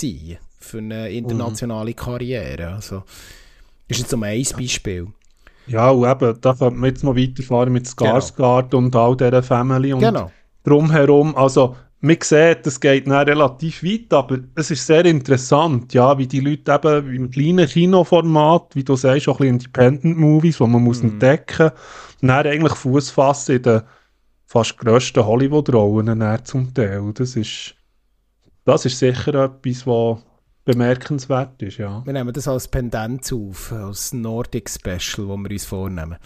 [0.57, 2.69] für eine internationale Karriere.
[2.69, 3.03] Also,
[3.87, 5.07] ist jetzt um ein Beispiel.
[5.69, 9.93] Ja, und eben, da könnte man jetzt mal weiterfahren mit Skarsgård und all dieser Family
[9.93, 10.31] und Genau.
[10.63, 11.35] drumherum.
[11.35, 16.27] Also, man sieht, es geht dann relativ weit, aber es ist sehr interessant, ja, wie
[16.27, 20.81] die Leute eben im kleinen Kinoformat, wie du sagst, auch ein bisschen Independent-Movies, die man
[20.83, 21.71] muss entdecken
[22.21, 23.81] und dann eigentlich Fuß fassen in den
[24.45, 27.11] fast grössten Hollywood-Rollen zum Teil.
[27.13, 27.75] Das ist,
[28.65, 30.19] das ist sicher etwas, was
[30.69, 32.03] bemerkenswert ist, ja.
[32.05, 36.17] Wir nehmen das als Pendenz auf, als Nordic Special, das wir uns vornehmen.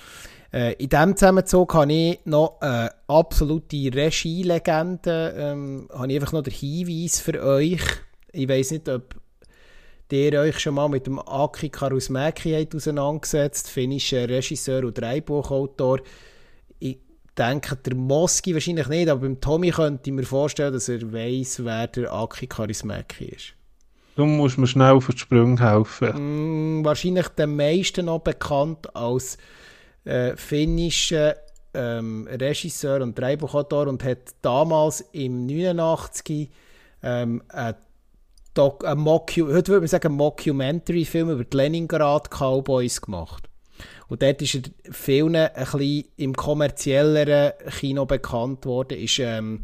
[0.51, 5.33] Äh, in diesem Zusammenzug habe ich noch eine absolute Regielegende.
[5.37, 7.81] Ähm, habe ich einfach noch den Hinweis für euch.
[8.33, 9.15] Ich weiß nicht, ob
[10.11, 16.01] ihr euch schon mal mit dem Aki Karusmäki auseinandergesetzt, finnischer Regisseur und Drehbuchautor.
[16.79, 16.99] Ich
[17.37, 21.63] denke, der Moski wahrscheinlich nicht, aber beim Tommy könnte ich mir vorstellen, dass er weiß,
[21.63, 23.53] wer der Aki Karusmäki ist.
[24.15, 26.79] Du musst mir schnell auf die Sprünge helfen.
[26.79, 29.37] Mm, wahrscheinlich den meisten noch bekannt als
[30.05, 31.35] äh, finnischer
[31.73, 36.51] ähm, Regisseur und Drehbuchautor und hat damals im 89
[37.01, 37.75] ähm, ein
[38.53, 43.49] Doc, ein Mocu heute würde man sagen, einen Mockumentary-Film über die Leningrad Cowboys gemacht.
[44.07, 49.63] Und dort ist er vielen ein bisschen im kommerzielleren Kino bekannt worden, ist ähm,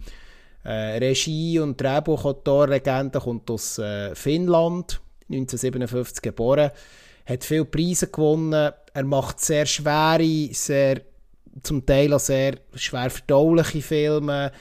[0.63, 6.71] äh, Regie- und Drehbuchautor-Legende, kommt aus äh, Finnland, 1957 geboren,
[7.25, 8.53] hat viele Preise gewonnen,
[8.93, 11.01] er macht sehr schwere, sehr,
[11.63, 14.51] zum Teil auch sehr schwer verdauliche Filme,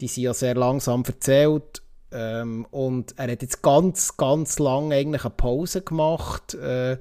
[0.00, 1.82] die sind ja sehr langsam erzählt.
[2.12, 6.98] Ähm, und er hat jetzt ganz, ganz lange eigentlich eine Pause gemacht äh,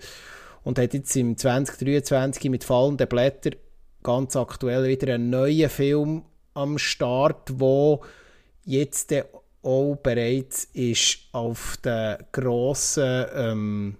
[0.63, 3.55] und hat jetzt im 2023 mit fallenden Blättern
[4.03, 8.01] ganz aktuell wieder einen neuen Film am Start, wo
[8.65, 9.13] jetzt
[9.63, 13.97] auch bereits ist auf den grossen ähm,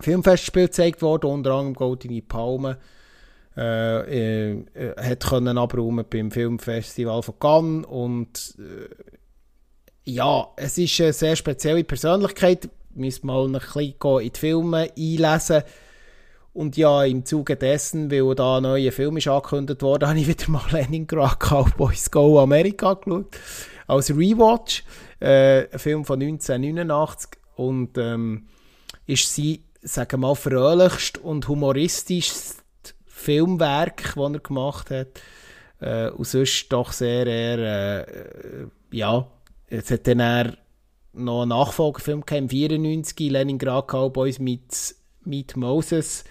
[0.00, 2.78] Filmfestspiel gezeigt worden, unter anderem Goldene Palme.
[3.56, 8.94] Äh, äh, hat abräumen beim Filmfestival von Cannes und äh,
[10.04, 12.68] ja, es ist eine sehr spezielle Persönlichkeit.
[12.94, 15.62] Müssen mal ein bisschen in die Filme einlesen.
[16.56, 20.26] Und ja, im Zuge dessen, weil da ein neuer Film ist angekündigt worden, habe ich
[20.26, 23.36] wieder mal Leningrad Cowboys Go America geschaut.
[23.86, 24.82] Als Rewatch.
[25.20, 27.32] Äh, ein Film von 1989.
[27.56, 28.46] Und ähm,
[29.04, 32.64] ist sie, sagen wir mal, fröhlichst und humoristischst
[33.04, 35.08] Filmwerk, das er gemacht hat.
[35.80, 39.26] Äh, und sonst doch sehr eher, äh, ja,
[39.66, 40.56] es hat dann eher
[41.12, 46.24] noch einen Nachfolgefilm gegeben, im 94, Leningrad Cowboys mit Meet Moses.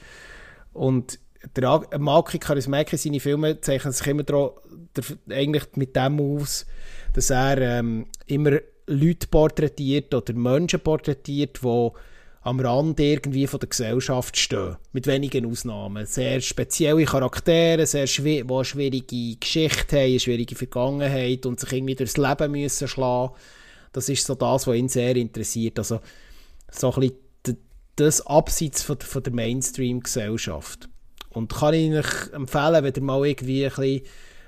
[0.73, 1.19] Und
[1.55, 4.23] der Maki Charismaki, seine Filme zeichnen sich immer
[5.29, 6.65] eigentlich mit dem aus,
[7.13, 11.91] dass er ähm, immer Leute porträtiert oder Menschen porträtiert, die
[12.41, 16.05] am Rand irgendwie von der Gesellschaft stehen, mit wenigen Ausnahmen.
[16.05, 21.73] Sehr spezielle Charaktere, sehr schwi die eine schwierige Geschichte haben, eine schwierige Vergangenheit und sich
[21.73, 23.33] irgendwie durchs Leben müssen schlagen.
[23.93, 25.79] Das ist so das, was ihn sehr interessiert.
[25.79, 26.01] Also
[26.69, 27.15] so ein bisschen
[27.95, 30.89] das abseits von, von der Mainstream-Gesellschaft.
[31.29, 34.01] Und kann ich euch empfehlen, wenn ihr mal irgendwie ein bisschen,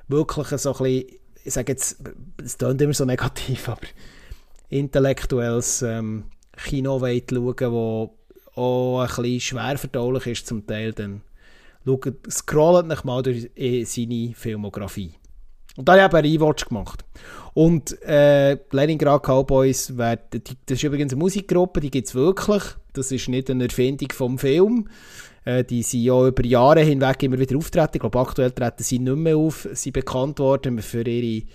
[0.07, 1.97] wirklich so ein bisschen, ich sage jetzt,
[2.43, 3.87] es klingt immer so negativ, aber
[4.69, 6.25] intellektuelles ähm,
[6.65, 8.13] Kino wollt schauen, wo
[8.55, 11.21] auch ein bisschen schwer verdaulich ist zum Teil, dann
[11.85, 13.49] schaut, scrollt nicht mal durch
[13.85, 15.13] seine Filmografie.
[15.77, 17.05] Und da habe ich eben Rewatch gemacht.
[17.53, 22.63] Und äh, Leningrad Cowboys, das ist übrigens eine Musikgruppe, die gibt es wirklich.
[22.97, 24.89] Das ist nicht eine Erfindung vom Film.
[25.45, 27.91] Äh, die sind ja über Jahre hinweg immer wieder auftreten.
[27.93, 29.67] Ich glaube, aktuell treten sie nicht mehr auf.
[29.71, 31.45] Sie sind bekannt worden für ihre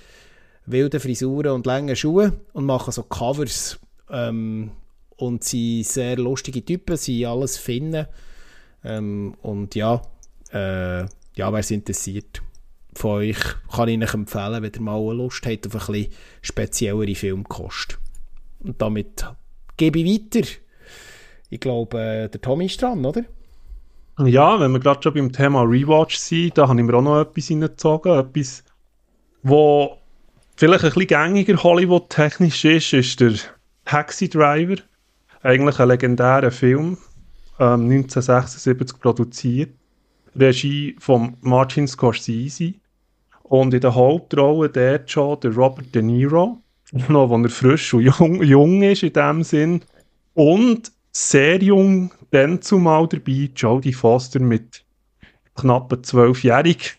[0.66, 3.78] wilden Frisuren und langen Schuhe und machen so Covers.
[4.08, 4.70] Ähm,
[5.16, 8.06] und sie sind sehr lustige Typen, sie alles finden.
[8.84, 10.02] Ähm, und ja,
[10.52, 12.42] äh, ja, wer es interessiert
[12.94, 13.38] von euch,
[13.70, 17.98] kann ich euch empfehlen, wenn ihr mal Lust habt auf ein bisschen speziellere Filmkost.
[18.60, 19.26] Und damit
[19.76, 20.48] gebe ich weiter.
[21.52, 23.24] Ich glaube, äh, der Tommy ist dran, oder?
[24.18, 27.20] Ja, wenn wir gerade schon beim Thema Rewatch sind, da habe ich mir auch noch
[27.20, 28.18] etwas hineingezogen.
[28.18, 28.64] Etwas,
[29.42, 29.98] wo
[30.56, 33.34] vielleicht ein bisschen gängiger Hollywood-technisch ist, ist der
[33.84, 34.76] Taxi Driver.
[35.42, 36.96] Eigentlich ein legendärer Film,
[37.60, 39.74] ähm, 1976 produziert.
[40.34, 42.72] Regie von Martin Scorsese.
[43.42, 46.62] Und in der Hauptrolle dort schon der Robert De Niro,
[47.08, 49.82] noch wenn er frisch und jung, jung ist in dem Sinn.
[50.32, 54.84] Und sehr jung, dann zumal dabei, Jodie Foster mit
[55.54, 56.98] knapp zwölfjährig,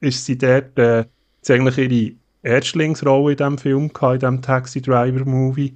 [0.00, 1.04] ist sie dort äh,
[1.48, 5.74] eigentlich ihre Erstlingsrolle in diesem Film, gehabt, in diesem Taxi Driver Movie.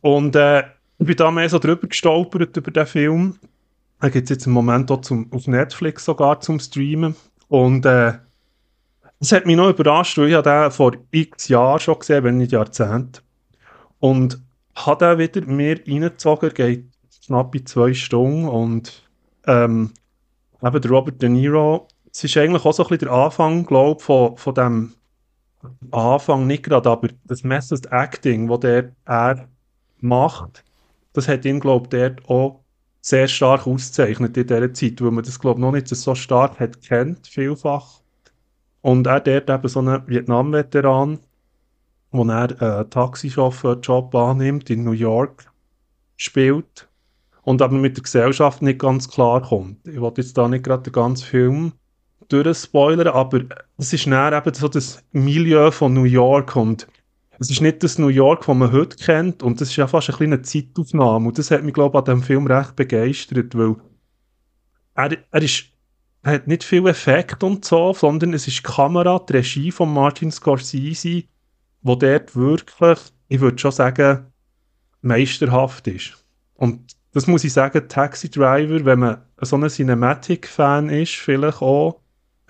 [0.00, 0.64] Und äh,
[0.98, 3.38] ich bin da mehr so drüber gestolpert über den Film.
[4.00, 7.14] Da gibt es jetzt im Moment auch zum, auf Netflix sogar zum Streamen.
[7.48, 8.14] Und äh,
[9.20, 12.52] das hat mich noch überrascht, weil ich den vor x Jahren schon gesehen wenn nicht
[12.52, 13.20] Jahrzehnte.
[13.98, 14.42] Und
[14.86, 16.84] hat er wieder mehr reingezogen, geht
[17.26, 19.08] knapp zwei Stunden und
[19.46, 19.92] ähm,
[20.62, 23.98] eben der Robert De Niro, es ist eigentlich auch so ein bisschen der Anfang, glaube
[23.98, 24.94] ich, von, von dem
[25.90, 29.48] Anfang nicht gerade, aber das Method Acting, das der, er
[30.00, 30.64] macht,
[31.12, 32.60] das hat ihn, glaube ich, dort auch
[33.00, 36.60] sehr stark auszeichnet in dieser Zeit, weil man das, glaube ich, noch nicht so stark
[36.60, 38.00] hat kennt, vielfach.
[38.82, 41.18] Und er dort eben so einen Vietnam-Veteran,
[42.10, 45.50] wo er einen äh, Taxichauffeur-Job annimmt in New York,
[46.16, 46.88] spielt
[47.42, 49.86] und aber mit der Gesellschaft nicht ganz klar kommt.
[49.86, 51.72] Ich wollte jetzt da nicht gerade den ganzen Film
[52.28, 53.40] durchspoilern, aber
[53.78, 56.86] es ist näher eben so das Milieu von New York und
[57.38, 60.10] es ist nicht das New York, das man heute kennt und das ist ja fast
[60.10, 63.76] eine kleine Zeitaufnahme und das hat mich, glaube ich, an diesem Film recht begeistert, weil
[64.94, 65.64] er, er ist
[66.22, 69.92] er hat nicht viel Effekt und so, sondern es ist die Kamera, die Regie von
[69.92, 71.24] Martin Scorsese,
[71.82, 74.26] wo dort wirklich, ich würde schon sagen,
[75.02, 76.16] meisterhaft ist.
[76.54, 82.00] Und das muss ich sagen, Taxi Driver, wenn man so ein Cinematic-Fan ist, vielleicht auch,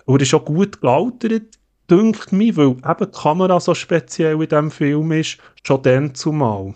[0.05, 1.57] oder ist auch gut gealtert,
[1.89, 6.73] dünkt mich, weil eben die Kamera so speziell in diesem Film ist, schon dann zumal.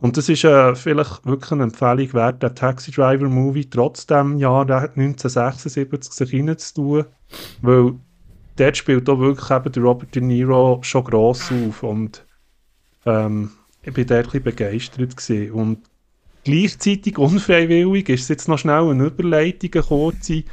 [0.00, 4.62] Und das ist äh, vielleicht wirklich eine Empfehlung wert, den Taxi Driver Movie trotzdem Jahr
[4.62, 7.04] 1976 sich reinzutun,
[7.60, 7.94] weil
[8.56, 12.24] dort spielt auch wirklich eben der Robert De Niro schon gross auf und
[13.06, 13.50] ähm,
[13.82, 15.52] ich bin dort ein begeistert gewesen.
[15.52, 15.78] Und
[16.44, 20.44] gleichzeitig unfreiwillig ist es jetzt noch schnell eine Überleitung, eine kurze,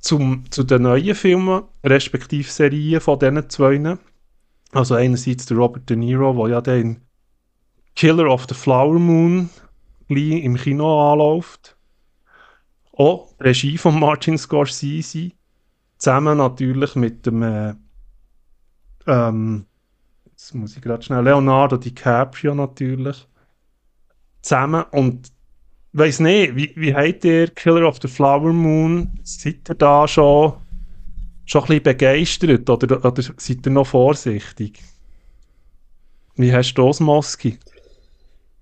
[0.00, 3.98] zum, zu den neuen Filmen, respektive Serien von diesen zwei.
[4.72, 7.02] Also einerseits der Robert De Niro, der ja den
[7.96, 9.50] Killer of the Flower Moon
[10.08, 11.76] im Kino anläuft.
[12.92, 15.32] Auch Regie von Martin Scorsese
[16.00, 17.74] Zusammen natürlich mit dem, äh,
[19.06, 19.66] ähm,
[20.24, 23.28] jetzt muss ich gerade schnell, Leonardo DiCaprio natürlich.
[24.40, 25.30] Zusammen und
[25.92, 29.10] weiß nicht, wie, wie habt ihr Killer of the Flower Moon?
[29.22, 30.54] Seid ihr da schon,
[31.44, 34.80] schon ein bisschen begeistert oder, oder seid ihr noch vorsichtig?
[36.36, 37.58] Wie hast du das, Moski?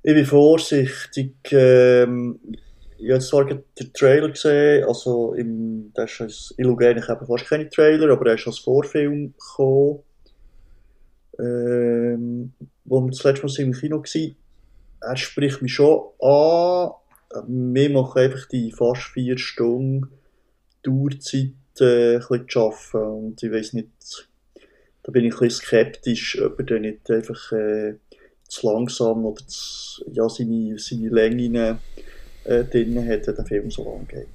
[0.03, 1.37] Ich bin vorsichtig.
[1.53, 2.41] Ähm,
[2.99, 7.71] ich habe zwar den Trailer gesehen, also im, das ist, schaue eigentlich eben fast keine
[7.71, 10.01] Trailer, aber er ist als Vorfilm gekommen,
[11.39, 12.53] ähm,
[12.85, 14.37] wo wir das letzte Mal im Kino waren.
[15.01, 16.91] Er spricht mich schon an.
[17.47, 20.09] Wir machen einfach die fast vier Stunden
[20.83, 23.89] Dauerzeit äh, ein bisschen zu arbeiten und ich weiß nicht,
[25.03, 27.95] da bin ich ein bisschen skeptisch, ob er dann nicht einfach äh,
[28.49, 31.79] zu langsam oder zu, ja, seine, seine Längen
[32.45, 34.27] äh, drin hat, der Film so lang geht.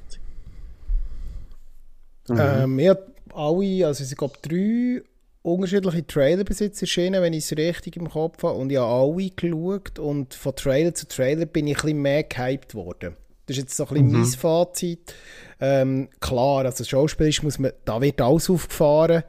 [2.28, 2.38] Mhm.
[2.40, 5.04] Ähm, ich habe alle, also ich glaube drei
[5.44, 8.58] unterschiedliche Trailer bis jetzt erschienen, wenn ich es richtig im Kopf habe.
[8.58, 12.24] Und ich habe alle geschaut und von Trailer zu Trailer bin ich ein bisschen mehr
[12.24, 13.16] gehypt worden.
[13.46, 14.14] Das ist jetzt so ein bisschen mhm.
[14.14, 15.16] mein Fazit.
[15.60, 19.24] Ähm, klar, also schauspielerisch muss man, da wird alles aufgefahren.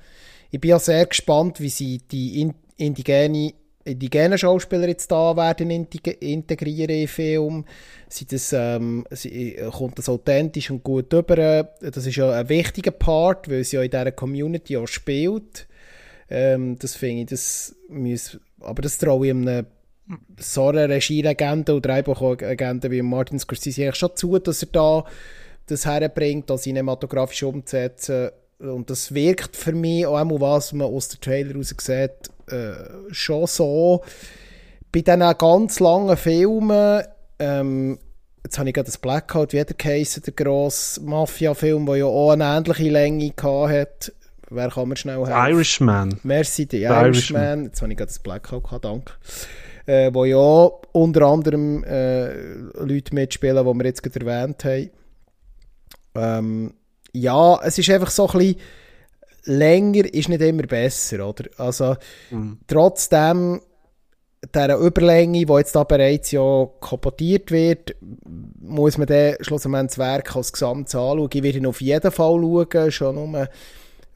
[0.52, 3.54] Ich bin ja sehr gespannt, wie sie die in, indigene,
[3.85, 7.64] indigenen Schauspieler jetzt da werden integrieren im Film.
[8.09, 11.70] Sie das, ähm, sie, kommt das authentisch und gut rüber.
[11.80, 15.66] Das ist ja ein wichtiger Part, weil sie ja in dieser Community auch spielt.
[16.30, 19.66] Ähm, das finde ich, das muss, aber das traue ich einem
[20.39, 25.05] so einer Regieagenten oder Drehbuchagenten wie Martin Scorsese eigentlich schon zu, dass er da
[25.66, 28.30] das herbringt, das cinematografisch umzusetzen.
[28.59, 32.74] Und das wirkt für mich, auch einmal was man aus dem Trailer raus sieht, äh,
[33.11, 34.02] schon so.
[34.92, 37.02] Bei diesen ganz langen Filmen,
[37.38, 37.98] ähm,
[38.44, 42.44] jetzt habe ich gerade das Blackout wieder geheissen, der grosse Mafia-Film, der ja auch eine
[42.44, 44.12] ähnliche Länge hatte.
[44.50, 45.32] Wer kann man schnell helfen?
[45.32, 46.20] Irishman.
[46.22, 47.05] Merci, die Irishman.
[47.07, 47.64] Irishman.
[47.64, 49.12] Jetzt habe ich gerade das Blackout gehabt, danke.
[49.86, 52.32] Äh, wo ja unter anderem äh,
[52.78, 54.90] Leute mitspielen, die wir jetzt gerade erwähnt haben.
[56.14, 56.74] Ähm,
[57.14, 58.60] ja, es ist einfach so ein bisschen
[59.46, 61.44] länger ist nicht immer besser, oder?
[61.58, 61.96] Also
[62.30, 62.58] mhm.
[62.66, 63.60] trotzdem
[64.54, 67.96] dieser Überlänge, die jetzt da bereits ja komportiert wird,
[68.60, 71.28] muss man dann schlussendlich das Werk als Gesamtes anschauen.
[71.32, 73.48] Ich werde ihn auf jeden Fall schauen, schon nur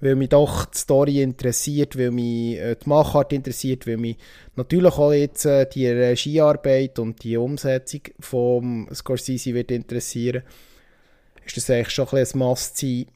[0.01, 4.17] weil mich doch die Story interessiert, weil mich äh, die Machart interessiert, weil mich
[4.55, 10.43] natürlich auch jetzt äh, die Regiearbeit und die Umsetzung von Scorsese wird interessieren.
[11.49, 13.07] Ist das eigentlich schon ein bisschen ein Must-Sein.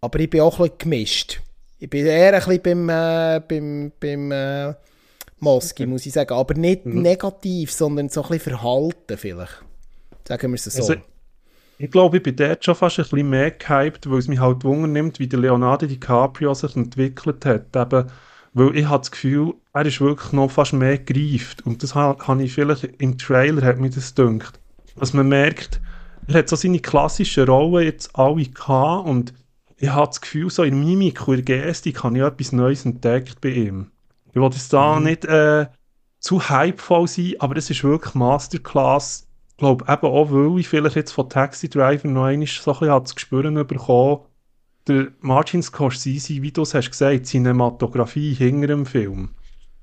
[0.00, 1.40] Aber ich bin auch ein bisschen gemischt.
[1.78, 4.74] Ich bin eher ein bisschen beim, äh, beim, beim äh,
[5.40, 6.34] Moski, muss ich sagen.
[6.34, 7.02] Aber nicht mhm.
[7.02, 9.62] negativ, sondern so ein bisschen verhalten vielleicht.
[10.26, 10.80] Sagen wir es so.
[10.80, 10.94] Also,
[11.76, 14.64] ich glaube, ich bin dort schon fast ein bisschen mehr gehypt, weil es mich halt
[14.64, 17.76] Wunder nimmt, wie der Leonardo DiCaprio sich entwickelt hat.
[17.76, 18.10] Eben,
[18.54, 21.66] weil ich habe das Gefühl, er ist wirklich noch fast mehr gereift.
[21.66, 24.60] Und das habe ich vielleicht im Trailer, hat mir das gedacht.
[24.96, 25.80] Dass man merkt,
[26.26, 29.34] er hat so seine klassischen Rollen jetzt alle gehabt und
[29.76, 33.40] ich habe das Gefühl, so in Mimik und in Gestik habe ich etwas Neues entdeckt
[33.40, 33.90] bei ihm.
[34.30, 35.04] Ich will jetzt da mhm.
[35.04, 35.66] nicht äh,
[36.20, 40.96] zu hypevoll sein, aber das ist wirklich Masterclass ich glaube eben auch, weil ich vielleicht
[40.96, 44.20] jetzt von Taxi Driver noch einmal so ein bisschen das Gespür bekommen
[44.88, 49.30] der Martin Scorsese, wie du es hast gesagt, Cinematografie hinter dem Film.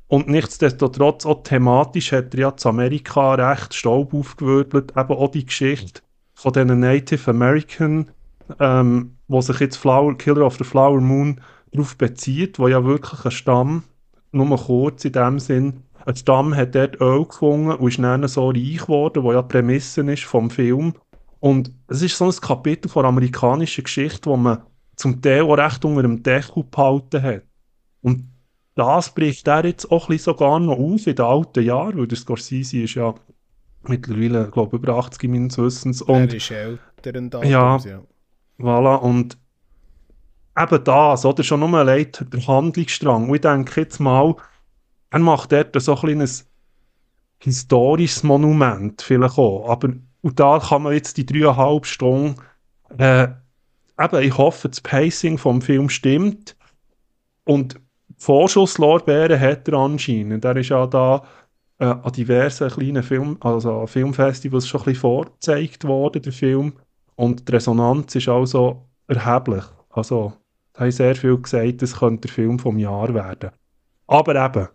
[0.08, 5.46] Und nichtsdestotrotz, auch thematisch hat er ja zu Amerika recht Staub aufgewirbelt, eben auch die
[5.46, 6.02] Geschichte
[6.42, 8.10] von diesen Native American,
[8.60, 11.40] ähm, wo sich jetzt Flower, Killer of the Flower Moon
[11.72, 13.84] darauf bezieht, wo ja wirklich ein Stamm,
[14.32, 18.50] nur kurz in dem Sinn, ein Stamm hat dort Öl gefunden und ist dann so
[18.50, 20.96] reich geworden, wo ja die Prämisse ist vom Film.
[21.40, 24.64] Und es ist so ein Kapitel von amerikanischer Geschichte, wo man
[24.96, 27.44] zum Teil auch recht unter dem Deckel behalten hat.
[28.02, 28.32] Und
[28.74, 32.08] das bricht er jetzt auch ein bisschen sogar noch auf in den alten Jahren, weil
[32.08, 33.14] der Scorsese ist ja
[33.84, 36.02] mittlerweile, glaube ich, über 80 meines Wissens.
[36.02, 38.02] Und, er ist älter in ja, ja.
[38.60, 39.38] Voilà, und
[40.58, 43.30] eben das, oder schon nur allein der Handlungsstrang.
[43.30, 44.36] Und ich denke jetzt mal,
[45.10, 46.48] er macht dort so ein kleines
[47.40, 49.68] historisches Monument vielleicht auch.
[49.70, 49.90] Aber
[50.22, 52.36] und da kann man jetzt die dreieinhalb Stunden
[52.98, 53.28] äh,
[54.00, 56.56] eben, ich hoffe, das Pacing vom Film stimmt
[57.44, 57.80] und
[58.18, 60.46] Vorschusslorbeeren hat er anscheinend.
[60.46, 61.24] Er ist ja da
[61.82, 66.74] äh, an diversen kleinen Film, also Filmfestivals schon ein bisschen vorgezeigt worden, der Film.
[67.16, 69.64] Und die Resonanz ist also erheblich.
[69.90, 70.34] Also,
[70.74, 73.50] da haben sehr viel gesagt, es könnte der Film vom Jahr werden.
[74.06, 74.68] Aber eben,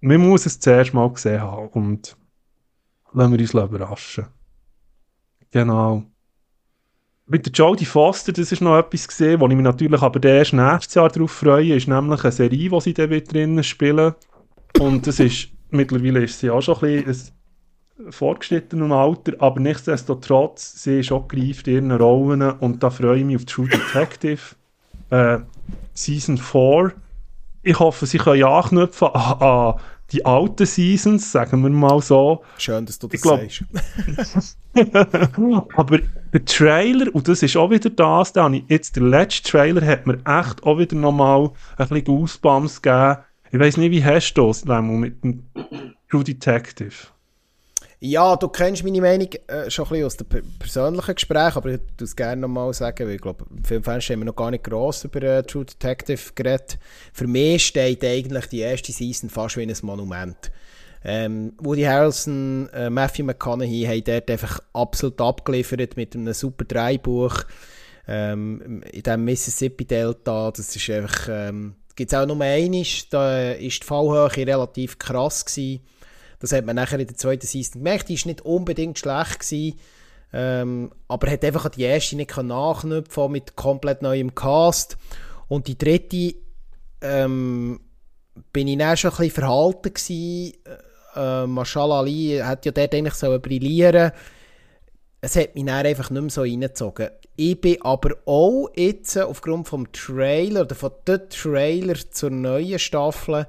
[0.00, 2.16] man muss es zuerst mal gesehen haben und
[3.12, 4.26] lassen wir uns überraschen.
[5.50, 6.04] Genau.
[7.26, 10.52] Mit der Jodie Foster, das ist noch etwas gesehen, wo ich mich natürlich aber erst
[10.52, 14.14] nächstes Jahr darauf freue, ist nämlich eine Serie, die sie dann wieder drinnen spielen.
[14.78, 17.34] Und das ist, mittlerweile ist sie auch schon ein bisschen
[18.10, 23.24] fortgeschrittenem Alter, aber nichtsdestotrotz, sie ist auch gereift in ihren Rollen und da freue ich
[23.24, 24.54] mich auf True Detective
[25.10, 25.38] äh,
[25.94, 26.92] Season 4
[27.66, 29.74] ich hoffe, sie können anknüpfen an, an
[30.12, 32.44] die alten Seasons, sagen wir mal so.
[32.58, 33.64] Schön, dass du das glaub, sagst.
[35.76, 35.98] aber
[36.32, 40.18] der Trailer, und das ist auch wieder das, da jetzt der letzte Trailer hat mir
[40.24, 43.16] echt auch wieder nochmal ein bisschen Goosebumps gegeben.
[43.52, 45.44] Ich weiß nicht, wie hast du das mit dem
[46.10, 46.94] True Detective?
[47.98, 51.80] Ja, du kennst meine Meinung äh, schon ein bisschen aus den persönlichen Gesprächen, aber ich
[51.80, 54.64] würde es gerne nochmal sagen, weil ich glaube, viele Fans haben wir noch gar nicht
[54.64, 56.78] gross über äh, True Detective geredet.
[57.14, 60.52] Für mich steht eigentlich die erste Season fast wie ein Monument.
[61.04, 67.44] Ähm, Woody Harrelson, äh, Matthew McConaughey haben dort einfach absolut abgeliefert mit einem super Dreibuch
[68.08, 70.50] ähm, in diesem Mississippi-Delta.
[70.50, 75.44] Das ist einfach, ähm, gibt es auch nur einmal, da ist die Fallhöhe relativ krass
[75.44, 75.80] gewesen.
[76.38, 79.78] Das hat man nachher in der zweiten Season gemerkt, die war nicht unbedingt schlecht gewesen,
[80.32, 84.98] ähm, aber hat einfach die erste nicht nachknüpfen mit komplett neuem Cast.
[85.48, 86.34] Und die dritte
[87.00, 87.80] ähm,
[88.52, 90.52] bin ich dann schon ein bisschen verhalten gewesen,
[91.14, 94.12] äh, Marshall Ali hat ja dort eigentlich so brillieren
[95.26, 97.08] es hat mich dann einfach nicht mehr so reingezogen.
[97.34, 103.48] Ich bin aber auch jetzt aufgrund vom Trailer oder von dem Trailer zur neuen Staffel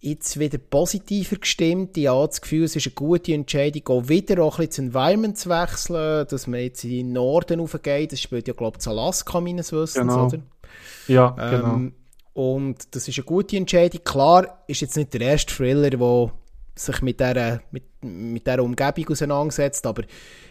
[0.00, 1.96] jetzt wieder positiver gestimmt.
[1.96, 4.96] Ich habe das Gefühl, es ist eine gute Entscheidung, auch wieder auch ein bisschen das
[4.96, 8.10] Environment zu wechseln, dass man jetzt in den Norden raufgeht.
[8.10, 10.26] Das spielt ja, glaube ich, Alaska meines Wissens, genau.
[10.26, 10.40] oder?
[11.06, 11.74] Ja, genau.
[11.74, 11.92] Ähm,
[12.34, 14.02] und das ist eine gute Entscheidung.
[14.02, 16.32] Klar ist jetzt nicht der erste Thriller, der
[16.74, 19.86] sich mit dieser, mit, mit dieser Umgebung auseinandersetzt.
[19.86, 20.02] Aber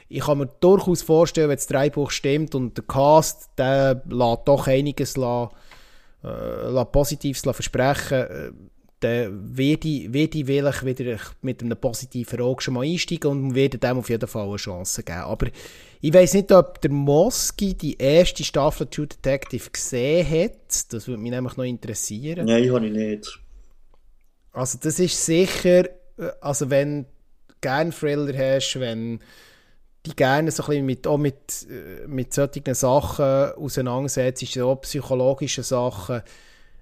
[0.08, 4.68] ich kann mir durchaus vorstellen, wenn das Dreibuch stimmt und der Cast, der lässt doch
[4.68, 5.54] einiges lassen,
[6.24, 8.52] äh, Positives versprechen, äh,
[9.00, 13.78] dann werde ich, werde ich wieder mit einem positiven Auge schon mal einsteigen und werde
[13.78, 15.20] dem auf jeden Fall eine Chance geben.
[15.20, 15.48] Aber
[16.02, 20.94] ich weiß nicht, ob der Moski die erste Staffel True Detective gesehen hat.
[20.94, 22.46] Das würde mich nämlich noch interessieren.
[22.46, 23.40] Nein, habe ich nicht.
[24.54, 25.84] Also das ist sicher
[26.18, 27.10] äh, also wenn du
[27.62, 29.20] gerne Thriller hast, wenn
[30.06, 35.64] die gerne so ein bisschen mit, auch mit, äh, mit solchen Sachen auseinandersetzt, so psychologische
[35.64, 36.22] Sachen,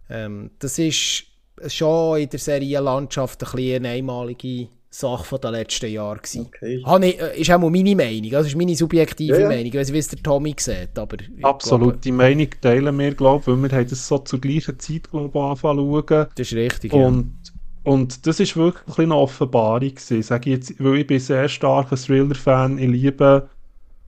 [0.10, 1.26] ähm, das ist
[1.68, 6.48] schon in der Serienlandschaft ein bisschen eine einmalige Sache der letzten Jahre gewesen.
[6.48, 6.84] Okay.
[6.86, 9.48] Ich, äh, ist auch mal meine Meinung, das ist meine subjektive ja, ja.
[9.48, 11.18] Meinung, ich weiß nicht, wie der Tommy sieht, aber...
[11.42, 14.78] Absolut, glaube, die Meinung teilen wir, glaube ich, weil wir haben das so zur gleichen
[14.80, 16.28] Zeit, glaube ich, anfangen zu schauen.
[16.36, 17.43] Das ist richtig, Und ja
[17.84, 21.96] und das ist wirklich eine Offenbarung gewesen, sage ich jetzt, weil ich bin sehr starker
[21.96, 23.50] Thriller-Fan, ich liebe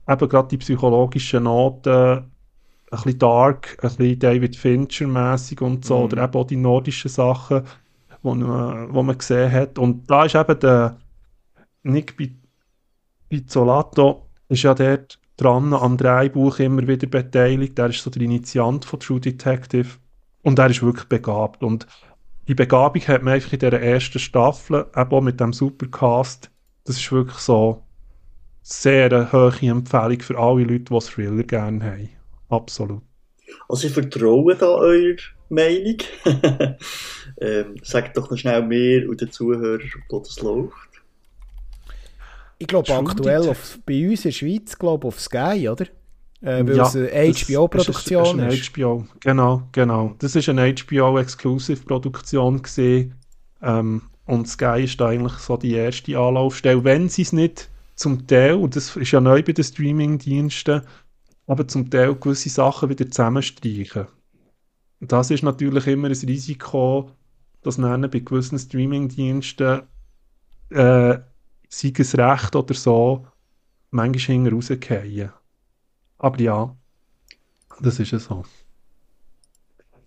[0.08, 2.22] eben gerade die psychologischen Noten, ein
[2.90, 6.04] bisschen dark, ein bisschen David Fincher-mäßig und so, mhm.
[6.04, 7.62] oder eben auch die nordischen Sachen,
[8.22, 9.78] wo, wo man gesehen hat.
[9.78, 10.96] Und da ist eben der
[11.82, 12.16] Nick
[13.28, 17.78] Pizzolato ist ja dort dran am Dreibuch immer wieder beteiligt.
[17.78, 19.88] Er ist so der Initiant von True Detective
[20.42, 21.62] und er ist wirklich begabt.
[21.62, 21.86] Und
[22.48, 26.50] die Begabung hat man einfach in dieser ersten Staffel, eben auch mit dem Supercast.
[26.84, 27.82] Das ist wirklich so
[28.62, 32.08] sehr eine hohe Empfehlung für alle Leute, die Thriller gerne haben.
[32.48, 33.02] Absolut.
[33.68, 35.16] Also ich vertraue da eurer
[35.48, 35.98] Meinung.
[37.40, 40.74] ähm, sagt doch noch schnell mehr und den Zuhörern, wo das läuft.
[42.58, 45.86] Ich glaube aktuell auf, bei uns in der Schweiz, glaube auf Sky, oder?
[46.46, 48.72] Äh, weil ja, es eine HBO-Produktion ist, ist.
[48.72, 50.14] HBO, genau, genau.
[50.20, 52.62] Das ist eine HBO-Exclusive-Produktion
[53.62, 58.54] ähm, und Sky ist eigentlich so die erste Anlaufstelle, wenn sie es nicht zum Teil,
[58.54, 60.82] und das ist ja neu bei den Streaming-Diensten,
[61.48, 64.06] aber zum Teil gewisse Sachen wieder zusammenstreichen.
[65.00, 67.10] Das ist natürlich immer ein Risiko,
[67.62, 69.82] dass dann bei gewissen Streaming-Diensten
[70.70, 71.18] äh,
[71.68, 73.26] sei es Recht oder so,
[73.90, 75.32] manchmal hinten rausgehen.
[76.18, 76.74] Aber ja,
[77.80, 78.44] das ist es so.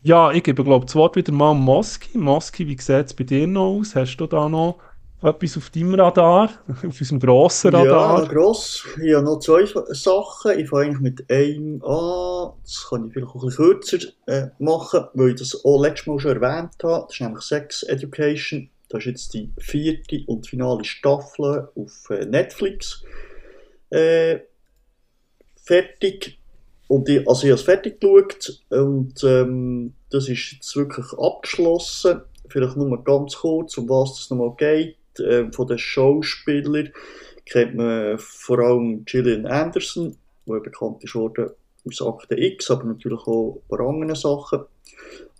[0.01, 2.18] Ja, ich gebe, glaube das Wort wieder mal an Moski.
[2.18, 3.95] Moski, wie sieht es bei dir noch aus?
[3.95, 4.80] Hast du da noch
[5.22, 8.24] etwas auf deinem Radar, auf unserem grossen Radar?
[8.24, 8.86] Ja, gross.
[9.03, 10.57] Ich habe noch zwei Sachen.
[10.57, 12.53] Ich fange eigentlich mit einem an.
[12.64, 13.97] Das kann ich vielleicht auch ein bisschen kürzer
[14.28, 17.05] äh, machen, weil ich das auch letztes Mal schon erwähnt habe.
[17.05, 18.70] Das ist nämlich Sex Education.
[18.88, 23.03] Das ist jetzt die vierte und finale Staffel auf äh, Netflix.
[23.89, 24.39] Äh,
[25.70, 26.40] fertig.
[26.88, 32.22] Und ich, also ich habe es fertig geschaut und ähm, das ist jetzt wirklich abgeschlossen.
[32.48, 34.98] Vielleicht nur ganz kurz, um was es nochmal geht.
[35.24, 36.90] Ähm, von den Schauspielern
[37.46, 40.18] kennt man vor allem Gillian Anderson,
[40.48, 41.52] die bekannt ist worden
[41.86, 44.62] aus Akte X, aber natürlich auch ein paar andere Sachen.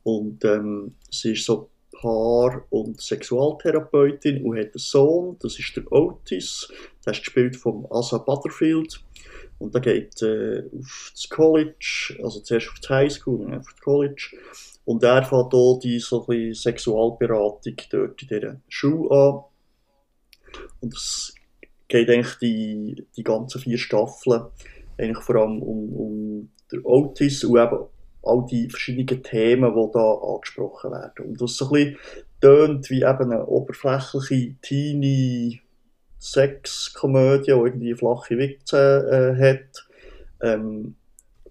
[0.04, 5.92] Und ähm, sie ist so Paar- und Sexualtherapeutin und hat einen Sohn, das ist der
[5.92, 6.72] Otis,
[7.06, 9.02] der ist gespielt von Asa Butterfield.
[9.60, 13.72] Und der geht äh, auf das College, also zuerst auf die Highschool und dann auf
[13.72, 14.32] das College.
[14.86, 19.44] Und er fängt hier die so Sexualberatung dort in dieser Schule an.
[20.82, 21.36] Und es
[21.88, 24.46] geht eigentlich die, die ganzen vier Staffeln
[24.98, 27.86] eigentlich vor allem um, um den Autis und eben
[28.24, 31.26] all die verschiedenen Themen, die da angesprochen werden.
[31.26, 31.98] Und das so ein bisschen
[32.42, 35.62] tönt wie eben eine oberflächliche, teeny
[36.20, 39.88] Sexkomödie, die irgendwie flache Witze äh, hat.
[40.42, 40.96] Ähm,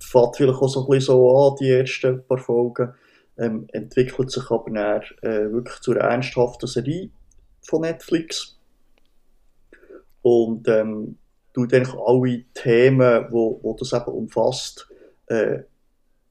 [0.01, 2.95] fängt vielleicht auch so ein bisschen so an, die ersten paar Folgen.
[3.39, 7.11] Ähm, entwickelt sich aber dann äh, wirklich zu einer ernsthaften Serie.
[7.63, 8.59] von Netflix.
[10.23, 11.17] Und ähm,
[11.55, 14.89] tut eigentlich alle Themen, wo, wo das eben umfasst,
[15.27, 15.61] äh,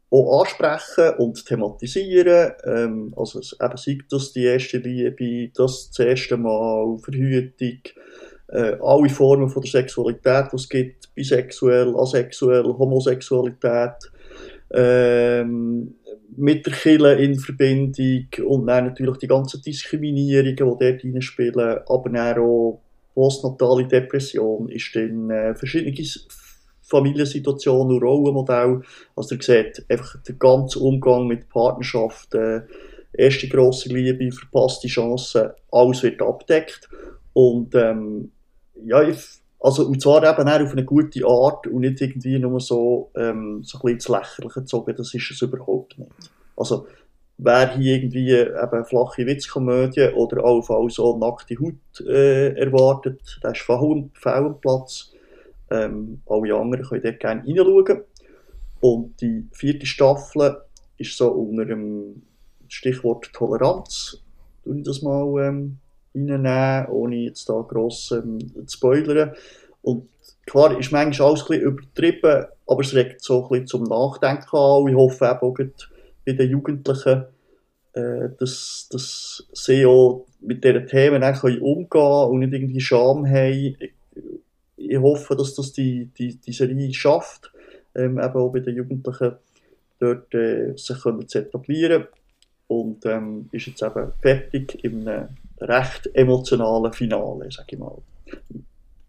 [0.09, 2.53] auch ansprechen und thematisieren.
[2.63, 7.79] Ähm, also eben sei das die erste Liebe, das das erste Mal, Verhütung,
[8.49, 14.11] äh, alle Formen von der Sexualität, die es gibt, bisexuell, asexuell, Homosexualität,
[14.71, 15.95] ähm,
[16.35, 22.37] mit der Kille in Verbindung und natürlich die ganzen Diskriminierungen, die dort reinspielen, aber dann
[22.37, 22.81] auch
[23.13, 25.95] postnatale Depression ist dann äh, verschiedene
[26.83, 28.81] Familiensituationen und Rollenmodelle.
[29.15, 32.63] Also ihr seht einfach der ganze Umgang mit Partnerschaften,
[33.13, 36.87] erste grosse Liebe, verpasste Chancen, alles wird abdeckt.
[37.33, 38.31] Und ähm,
[38.85, 39.17] ja, ich,
[39.59, 43.63] also, und zwar eben auch auf eine gute Art und nicht irgendwie nur so, ähm,
[43.63, 46.11] so ein bisschen ins Lächerliche gezogen, das ist es überhaupt nicht.
[46.55, 46.87] Also,
[47.37, 53.59] wer hier irgendwie eben flache Witzkomödie oder allenfalls so nackte Haut äh, erwartet, der ist
[54.13, 55.11] fehl am Platz.
[55.69, 58.03] Ähm, alle anderen können dort gerne reinschauen.
[58.79, 60.61] Und die vierte Staffel
[60.97, 62.21] ist so unter dem
[62.67, 64.21] Stichwort Toleranz,
[64.65, 65.77] ich das mal ähm,
[66.17, 69.33] reinnehmen, ohne jetzt da gross ähm, zu spoilern.
[69.81, 70.09] Und
[70.45, 74.87] klar ist manchmal alles ein übertrieben, aber es regt so ein zum Nachdenken an.
[74.87, 75.55] Ich hoffe eben auch
[76.25, 77.25] bei den Jugendlichen,
[77.93, 83.77] äh, dass, dass sie auch mit diesen Themen umgehen können und nicht irgendwie Scham haben.
[84.75, 87.51] Ich, hoffe, dass das die, die, die Serie schafft,
[87.95, 89.33] ähm, eben auch bei den Jugendlichen
[89.99, 92.07] dort äh, sich können zu etablieren
[92.67, 95.07] und ähm, ist jetzt eben fertig im
[95.59, 98.01] recht emotionalen Finale, sag ich mal.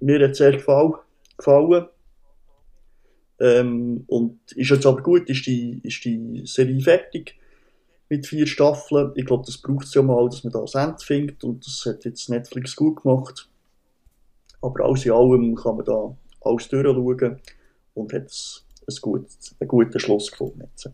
[0.01, 0.95] Mir hat es sehr gefallen.
[1.37, 1.87] gefallen.
[3.41, 7.37] Ähm, und ist jetzt aber gut, ist die, ist die Serie fertig
[8.09, 9.13] mit vier Staffeln.
[9.15, 11.85] Ich glaube, das braucht es ja mal, dass man da ein Ende findet und das
[11.87, 13.49] hat jetzt Netflix gut gemacht.
[14.61, 17.41] Aber alles in allem kann man da alles durchschauen
[17.95, 19.27] und hat ein gut,
[19.61, 20.63] einen guten Schluss gefunden.
[20.63, 20.91] Jetzt.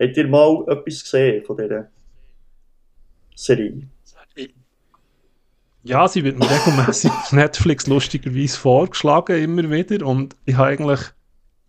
[0.00, 1.90] Habt ihr mal etwas gesehen von dieser
[3.34, 3.88] Serie?
[5.82, 10.06] Ja, sie wird mir regelmäßig auf Netflix lustigerweise vorgeschlagen, immer wieder.
[10.06, 11.00] Und ich habe eigentlich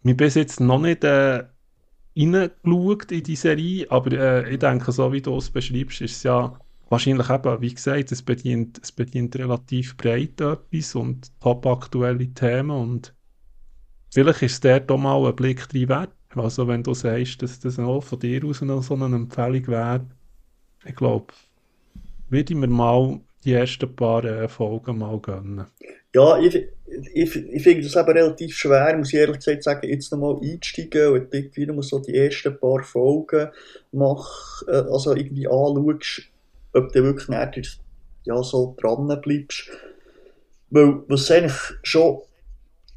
[0.03, 1.45] mich bis jetzt noch nicht äh,
[2.17, 6.23] reingeschaut in die Serie, aber äh, ich denke, so wie du es beschreibst, ist es
[6.23, 6.59] ja
[6.89, 12.71] wahrscheinlich eben, wie gesagt, es bedient, es bedient relativ breit etwas und top aktuelle Themen
[12.71, 13.13] und
[14.13, 16.11] vielleicht ist dort auch mal ein Blick drin wert.
[16.35, 20.05] Also wenn du sagst, dass das auch von dir aus noch so eine Empfehlung wäre,
[20.83, 21.27] ich glaube,
[22.29, 25.65] würde ich mir mal die ersten paar äh, Folgen mal gönnen.
[26.13, 26.55] Ja, ich,
[27.13, 31.13] ich, ich finde das eben relativ schwer, muss ich ehrlich gesagt sagen, jetzt nochmal einsteigen
[31.13, 33.49] und irgendwie nur so die ersten paar Folgen
[33.91, 36.23] mach, äh, also irgendwie anschaust,
[36.73, 37.79] ob du wirklich nicht
[38.23, 39.69] ja, so dran bleibst.
[40.69, 42.21] Weil, was eigentlich schon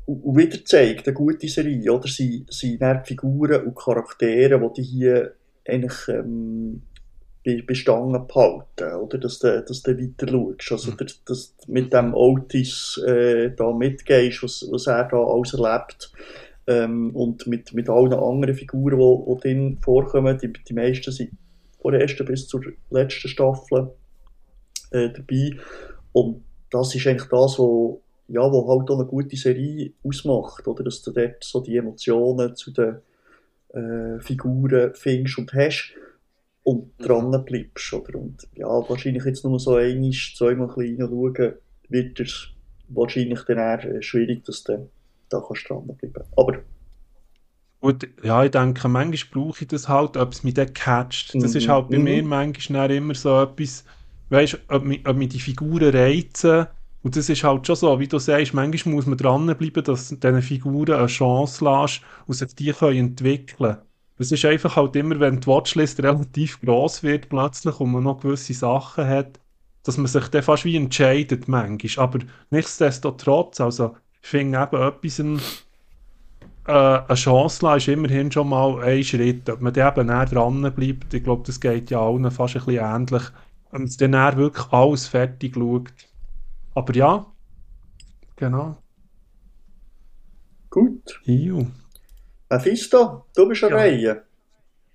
[0.06, 2.08] wieder zeigt, eine gute Serie, oder?
[2.08, 5.34] sind, sind Figuren und Charaktere, die hier
[5.66, 6.82] eigentlich ähm,
[7.44, 9.18] bei, Stangen behalten, oder?
[9.18, 10.26] Dass du, dass du weiter
[10.58, 10.72] schaust.
[10.72, 10.96] Also, mhm.
[10.96, 16.12] dass, dass du mit dem Otis äh, da mitgehst, was, was er da alles erlebt.
[16.66, 21.32] Ähm, und mit, mit allen anderen Figuren, die, die drin vorkommen, die, die meisten sind
[21.80, 23.90] von der ersten bis zur letzten Staffel
[24.90, 25.50] äh, dabei.
[26.12, 30.84] Und das ist eigentlich das, was ja, wo halt auch eine gute Serie ausmacht, oder?
[30.84, 32.96] Dass du dort so die Emotionen zu den
[33.74, 35.92] äh, Figuren findest und hast
[36.64, 37.04] und mhm.
[37.04, 38.18] dran bleibst, oder?
[38.18, 41.54] Und ja, wahrscheinlich jetzt nur so einmal, zweimal ein bisschen reinschauen,
[41.88, 42.48] wird es
[42.88, 44.90] wahrscheinlich dann eher äh, schwierig, dass du
[45.28, 46.24] da kannst dran bleiben.
[46.36, 46.58] Aber
[47.80, 51.34] Gut, ja, ich denke, manchmal brauche ich das halt, ob es mich dann catcht.
[51.34, 53.84] Das mm ist halt bei mm mir manchmal immer so etwas,
[54.30, 56.66] weißt du, ob, mich, ob mich die Figuren reizen.
[57.02, 60.40] Und das ist halt schon so, wie du sagst, manchmal muss man dranbleiben, dass diesen
[60.40, 63.76] Figuren eine Chance lässt und sich die können entwickeln
[64.16, 68.20] Es ist einfach halt immer, wenn die Watchlist relativ groß wird plötzlich und man noch
[68.20, 69.40] gewisse Sachen hat,
[69.82, 72.04] dass man sich dann fast wie entscheidet manchmal.
[72.04, 72.18] Aber
[72.50, 75.18] nichtsdestotrotz, also ich finde eben etwas
[76.66, 79.50] äh, eine Chance lassen, ist immerhin schon mal ein Schritt.
[79.50, 82.64] Ob man dann eben näher dran bleibt, ich glaube, das geht ja allen fast ein
[82.64, 83.22] bisschen ähnlich.
[83.70, 85.92] Und dann wirklich alles fertig schaut.
[86.74, 87.26] Aber ja,
[88.36, 88.76] genau.
[90.70, 91.20] Gut.
[91.26, 91.66] Iu.
[92.50, 93.76] Mephisto, du bist an ja.
[93.76, 94.22] Reihe.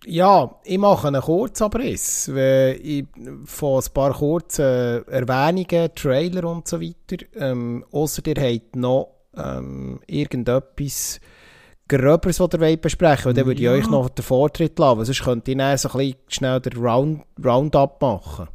[0.05, 3.05] Ja, ich mache einen Kurzabriss ich,
[3.45, 7.25] von ein paar kurzen Erwähnungen, Trailer und so weiter.
[7.35, 11.19] Ähm, Außer ihr habt noch ähm, irgendetwas
[11.89, 13.71] Gröberes, was ihr besprechen wollt, dann würde ich ja.
[13.71, 15.05] euch noch den Vortritt lassen.
[15.05, 18.47] Sonst könnt ihr dann so ein bisschen schnell den Round, Roundup machen.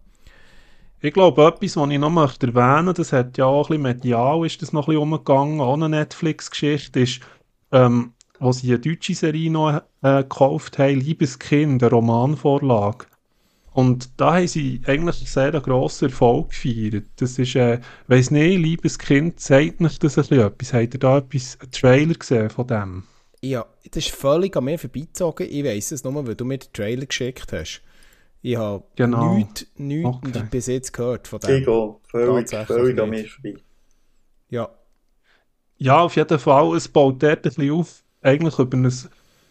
[1.00, 3.82] Ich glaube, etwas, was ich noch möchte erwähnen möchte, das hat ja auch ein bisschen
[3.82, 7.20] medial, ist das noch ein bisschen umgegangen, auch eine Netflix-Geschichte, ist,
[7.72, 13.06] ähm, wo sie eine deutsche Serie noch äh, gekauft haben, Liebeskind, eine Romanvorlage.
[13.72, 17.06] Und da haben sie eigentlich einen sehr grossen Erfolg gefeiert.
[17.16, 20.72] Das ist, äh, weiss nicht, Liebeskind, zeigt nicht das ein bisschen etwas?
[20.74, 23.02] Habt ihr da etwas, einen Trailer gesehen von dem?
[23.42, 25.48] Ja, das ist völlig an mir vorbeizogen.
[25.50, 27.82] Ich weiss es nur, weil du mir den Trailer geschickt hast.
[28.42, 29.34] Ich habe Genau.
[29.34, 30.44] nichts, nichts Okay.
[30.50, 31.58] bis jetzt gehört von dem.
[31.58, 33.54] Ich gehe völlig, völlig an mir vorbei.
[34.50, 34.70] Ja,
[35.78, 36.76] Ja, auf jeden Fall.
[36.76, 38.90] Es baut dort ein bisschen auf, eigentlich über eine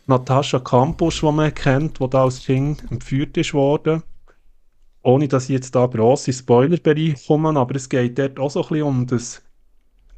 [0.08, 4.04] Natascha Campus, die man kennt, die da als Kind entführt ist worden.
[5.04, 8.70] Ohne dass ich jetzt da grosse Spoilerbereich komme, aber es geht dort auch so ein
[8.70, 9.42] bisschen um das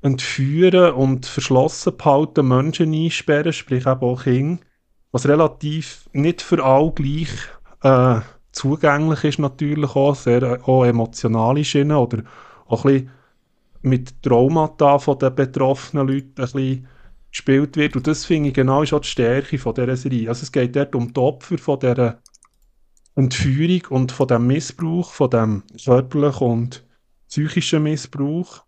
[0.02, 4.64] Entführen und verschlossen behalten, Menschen einsperren, sprich eben auch Kinder,
[5.12, 7.30] was relativ nicht für alle gleich
[7.82, 12.24] äh, zugänglich ist natürlich auch, sehr äh, auch emotional ist oder
[12.68, 13.12] auch ein bisschen
[13.82, 16.88] mit Traumata von den betroffenen Leuten ein bisschen
[17.36, 17.96] gespielt wird.
[17.98, 20.30] Und das finde ich genau ist die Stärke von dieser Serie.
[20.30, 22.20] Also es geht dort um die Opfer von dieser
[23.16, 26.86] Entführung und von dem Missbrauch, von dem körperlichen und
[27.28, 28.64] psychischen Missbrauch.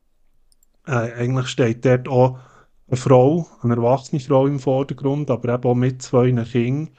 [0.85, 2.39] Äh, eigentlich steht dort auch
[2.87, 6.89] eine Frau, eine erwachsene Frau im Vordergrund, aber eben auch mit zwei Kindern,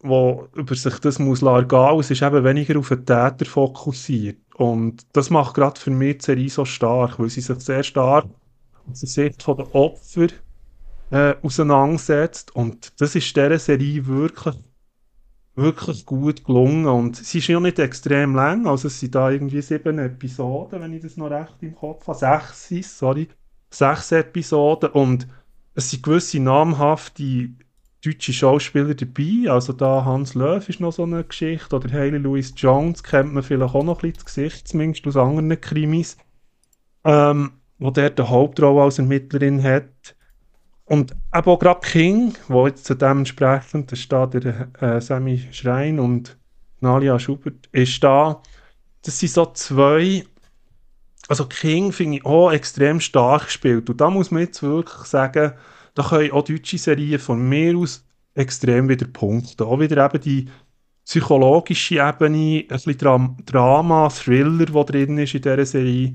[0.00, 1.70] wo über sich das muss gehen.
[1.70, 4.38] Und Es ist eben weniger auf den Täter fokussiert.
[4.54, 8.26] Und das macht gerade für mich die Serie so stark, weil sie sich sehr stark
[8.88, 10.28] aus der Sicht der Opfer
[11.10, 12.54] äh, auseinandersetzt.
[12.54, 14.56] Und das ist dieser Serie wirklich,
[15.54, 16.86] wirklich gut gelungen.
[16.86, 20.92] Und sie ist ja nicht extrem lang, also es sind da irgendwie sieben Episoden, wenn
[20.92, 22.18] ich das noch recht im Kopf habe.
[22.18, 23.28] Sechs sorry.
[23.70, 24.90] Sechs Episoden.
[24.90, 25.26] Und
[25.74, 27.50] es sind gewisse namhafte
[28.04, 29.50] deutsche Schauspieler dabei.
[29.50, 31.76] Also da Hans Löw ist noch so eine Geschichte.
[31.76, 35.16] Oder Hayley Louis Jones kennt man vielleicht auch noch ein bisschen das Gesicht, zumindest aus
[35.16, 36.16] anderen Krimis.
[37.04, 40.15] Ähm, wo der die Hauptrolle als Ermittlerin hat.
[40.86, 45.48] Und eben auch gerade King, wo jetzt zu dem entsprechend, da steht der äh, Sammy
[45.50, 46.36] Schrein und
[46.80, 48.40] Nalia Schubert, ist da.
[49.02, 50.24] Das sind so zwei.
[51.28, 53.90] Also King finde ich auch extrem stark gespielt.
[53.90, 55.54] Und da muss man jetzt wirklich sagen,
[55.94, 59.66] da können auch deutsche Serien von mir aus extrem wieder punkten.
[59.66, 60.48] Auch wieder eben die
[61.04, 66.14] psychologische Ebene, ein bisschen Dram Drama, Thriller, der drin ist in dieser Serie.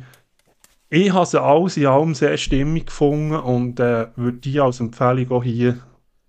[0.93, 5.31] Ich habe sie alles in allem sehr stimmig gefunden und äh, würde die als Empfehlung
[5.31, 5.79] auch hier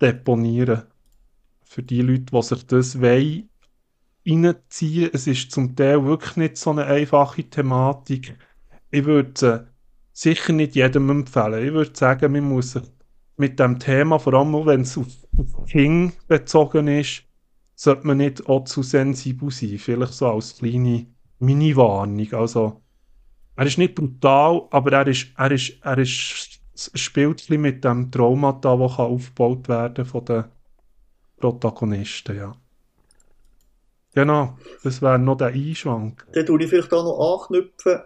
[0.01, 0.83] deponieren.
[1.65, 3.49] Für die Leute, die sich das wollen,
[4.25, 5.11] reinziehen.
[5.13, 8.39] Es ist zum Teil wirklich nicht so eine einfache Thematik.
[8.93, 9.67] Ich würde sie
[10.13, 11.67] sicher nicht jedem empfehlen.
[11.67, 12.79] Ich würde sagen, man muss
[13.37, 15.09] mit dem Thema, vor allem wenn es auf,
[15.39, 17.25] auf King bezogen ist,
[17.75, 19.79] sollte man nicht auch zu sensibel sein.
[19.79, 21.07] Vielleicht so als kleine
[21.41, 22.33] Mini-Warnung.
[22.35, 22.82] Also,
[23.57, 26.61] er ist nicht brutal, aber er ist, er ist, er ist,
[26.95, 30.45] ein bisschen mit dem Traumata, das kann aufgebaut werden von den
[31.37, 32.57] Protagonisten, ja.
[34.15, 36.27] Genau, das wäre noch der Einschwank.
[36.33, 38.01] Dann tue ich vielleicht auch noch anknüpfen.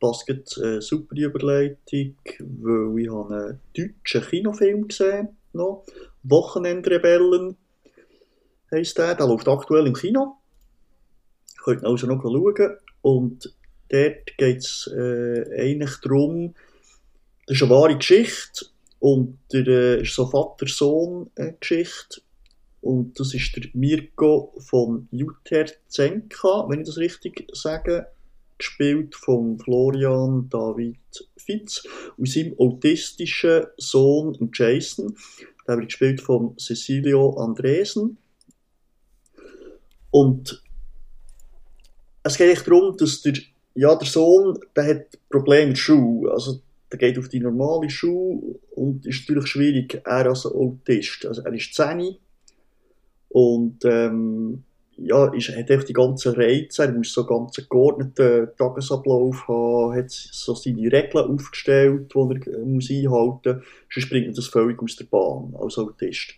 [0.00, 5.84] Passt äh, super die Überleitung, weil ich habe einen deutschen Kinofilm gesehen noch.
[6.22, 7.56] Wochenendrebellen
[8.70, 9.14] heisst der.
[9.14, 10.36] Der läuft aktuell im Kino.
[11.64, 12.76] Könnt ihr also noch schauen.
[13.00, 13.54] Und
[13.88, 16.54] dort geht es äh, eigentlich darum,
[17.46, 18.66] das ist eine wahre Geschichte
[19.00, 22.20] und der äh, ist so Vater-Sohn-Geschichte.
[22.80, 28.06] Und das ist der Mirko von Juterzenka, wenn ich das richtig sage,
[28.56, 30.98] gespielt von Florian David
[31.36, 31.86] Fitz
[32.16, 35.16] und seinem autistischen Sohn Jason.
[35.66, 38.18] Der wird gespielt von Cecilio Andresen.
[40.10, 40.62] Und
[42.22, 43.34] es geht darum, dass der,
[43.78, 46.32] ja, der Sohn der hat Probleme mit Schule.
[46.32, 46.60] Also,
[46.90, 51.24] der geht auf die normale Schule und ist natürlich schwierig, er als Autist.
[51.26, 52.16] Also, er ist 10
[53.28, 54.64] und ähm,
[54.96, 59.94] ja, ist, hat einfach die ganzen Reize, er muss so einen ganz geordneten Tagesablauf haben,
[59.94, 63.64] hat so seine Regeln aufgestellt, die er äh, muss einhalten muss,
[63.94, 66.34] sonst bringt er das völlig aus der Bahn als Autist.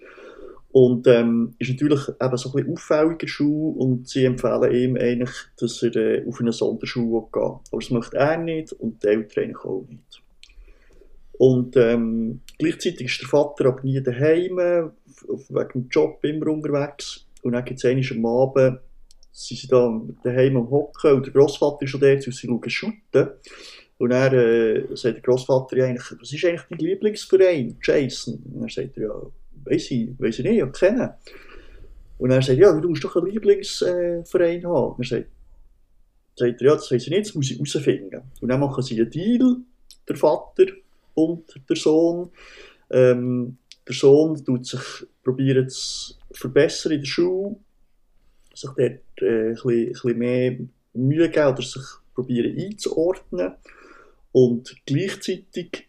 [0.73, 5.33] Und ähm, ist natürlich eben so ein bisschen auffälliger Schule und sie empfehlen ihm eigentlich,
[5.59, 7.59] dass er äh, auf eine Sonderschule gehen will.
[7.73, 10.23] Aber das möchte er nicht und die Eltern eigentlich auch nicht.
[11.41, 14.59] Und ähm, gleichzeitig ist der Vater aber nie daheim,
[15.49, 17.27] wegen dem Job immer unterwegs.
[17.43, 18.79] Und dann gibt es am Abend,
[19.33, 22.71] sind sie da daheim am Hocken und der Grossvater ist schon dort, und sie schauen
[22.71, 23.29] shooten.
[23.99, 28.43] Und dann äh, sagt der Grossvater ja eigentlich, was ist eigentlich dein Lieblingsverein, Jason?
[28.53, 29.23] Und dann sagt er, ja,
[29.65, 31.11] weiss ich, weiss ich nicht, ja, kennen.
[32.19, 34.93] Und dann sagt er, ja, du musst doch einen Lieblingsverein haben.
[34.93, 35.31] Und dann sagt
[36.41, 38.23] sagt er, ja, das weiß ich nicht, das muss ich herausfinden.
[38.41, 39.57] Und dann machen sie einen Deal,
[40.09, 40.67] der Vater
[41.15, 42.31] und der Sohn.
[42.91, 44.81] Ähm, der Sohn tut sich
[45.23, 47.57] probieren zu verbessern in der Schule,
[48.55, 48.81] sich dort
[49.23, 50.57] äh, ein, bisschen, ein bisschen mehr
[50.95, 51.83] Mühe geben oder sich
[52.15, 53.53] probieren einzuordnen.
[54.33, 55.89] Und gleichzeitig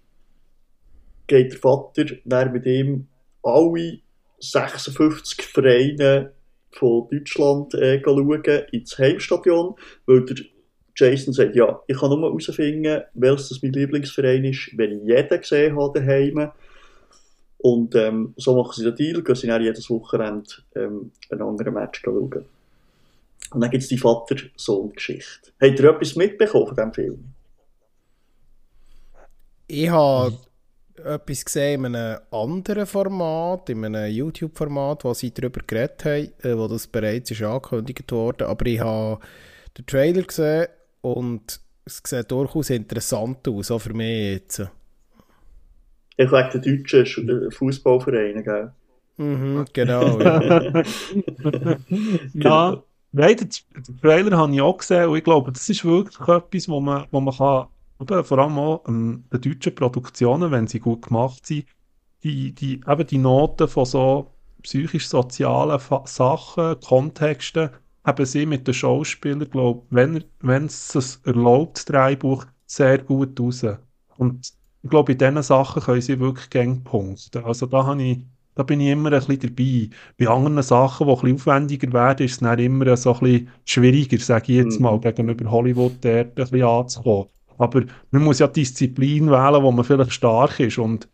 [1.28, 3.08] geht der Vater dann mit ihm
[3.44, 4.00] alle
[4.40, 6.34] 56 Vereine
[6.72, 9.76] von Deutschland äh, schauen, ins Heimstadion,
[10.06, 10.38] weil der
[10.96, 15.78] Jason sagt, ja, ich kann nur herausfinden, welches mein Lieblingsverein ist, wenn ich jeden gesehen
[15.80, 16.52] habe daheim.
[17.58, 21.74] Und ähm, so machen sie den Deal, gehen sie dann jedes Wochenende ähm, einen anderen
[21.74, 22.46] Match schauen.
[23.52, 25.52] Und dann gibt es die Vater-Sohn-Geschichte.
[25.62, 27.24] Habt ihr etwas mitbekommen von diesem Film?
[29.68, 30.38] Ich habe
[31.06, 36.58] etwas gesehen in einem anderen Format, in einem YouTube-Format, wo sie darüber geredet haben, äh,
[36.58, 38.48] wo das bereits ist angekündigt wurde.
[38.48, 39.20] Aber ich habe
[39.78, 40.68] den Trailer gesehen
[41.02, 44.68] und es sieht durchaus interessant aus, auch für mich jetzt.
[46.18, 48.72] Ich wegen den deutschen Fußballvereinen, gell?
[49.18, 50.20] Mhm, genau.
[50.20, 50.84] ja.
[52.34, 52.84] ja.
[53.14, 53.50] Nein, den,
[53.88, 57.08] den Trailer habe ich auch gesehen und ich glaube, das ist wirklich etwas, wo man,
[57.12, 57.68] wo man kann
[58.02, 61.66] eben, vor allem auch ähm, bei deutschen Produktionen, wenn sie gut gemacht sind,
[62.24, 64.32] die, die, eben die Noten von so
[64.64, 67.70] psychisch-sozialen Sachen, Kontexten,
[68.04, 73.40] haben sie mit den Schauspielern, glaube wenn, wenn es es erlaubt, das Drehbuch, sehr gut
[73.40, 73.66] raus.
[74.18, 77.44] Und ich glaube, in diesen Sachen können sie wirklich gegen punkten.
[77.44, 78.20] Also da, habe ich,
[78.56, 79.90] da bin ich immer ein bisschen dabei.
[80.18, 83.50] Bei anderen Sachen, die ein bisschen aufwendiger werden, ist es dann immer so ein bisschen
[83.66, 84.84] schwieriger, sage ich jetzt mhm.
[84.84, 87.28] mal, gegenüber Hollywood dort ein bisschen anzukommen.
[87.62, 90.80] Aber man muss ja Disziplin wählen, wo man vielleicht stark ist.
[90.80, 91.08] Und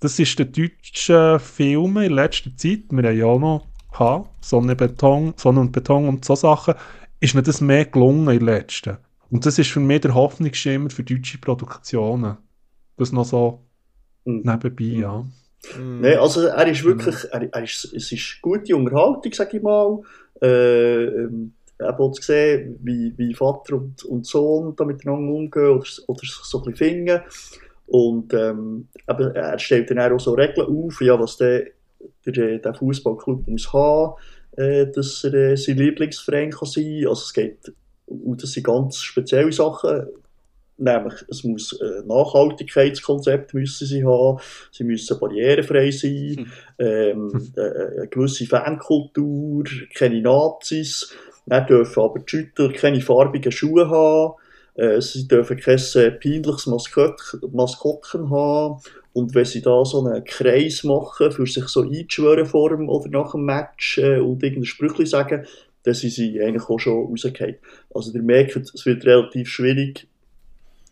[0.00, 2.82] das ist der deutsche Film in letzter Zeit.
[2.90, 6.74] Wir haben ja auch noch gehabt, Sonne, Beton, Sonne und Beton und so Sachen.
[7.20, 8.98] Ist mir das mehr gelungen in der letzten.
[9.30, 12.36] Und das ist für mich der Hoffnungsschimmer für deutsche Produktionen.
[12.98, 13.62] Das noch so
[14.26, 14.42] mhm.
[14.44, 15.24] nebenbei, ja.
[15.78, 16.00] Mhm.
[16.02, 20.02] Nee, also er ist wirklich, er, er ist, es ist gute Unterhaltung, sag ich mal.
[20.42, 25.86] Äh, ähm, eben zu sehen, wie, wie Vater und, und Sohn da miteinander umgehen oder,
[26.06, 27.20] oder sich so ein bisschen finden.
[27.86, 31.66] Und ähm, eben, er stellt dann auch so Regeln auf, ja, was der,
[32.26, 34.14] der, der Fußballclub muss haben,
[34.56, 37.08] äh, dass er äh, sein Lieblingsverein kann sein kann.
[37.08, 37.72] Also es geht,
[38.06, 40.06] und das sind ganz spezielle Sachen,
[40.76, 44.40] nämlich es muss ein Nachhaltigkeitskonzept müssen sie haben,
[44.72, 46.46] sie müssen barrierefrei sein, hm.
[46.78, 49.64] ähm, äh, eine gewisse Fankultur,
[49.94, 51.14] keine Nazis,
[51.46, 54.34] dann dürfen aber die Schütter keine farbigen Schuhe haben.
[54.74, 58.80] Äh, sie dürfen kein äh, peinliches Maskott, Maskottchen haben.
[59.12, 63.08] Und wenn sie da so einen Kreis machen, für sich so einzuschwören vor dem oder
[63.08, 65.46] nach dem Match äh, und irgendein Sprüchli sagen,
[65.84, 67.56] dann sind sie eigentlich auch schon rausgefallen.
[67.94, 70.08] Also ihr merkt, es wird relativ schwierig,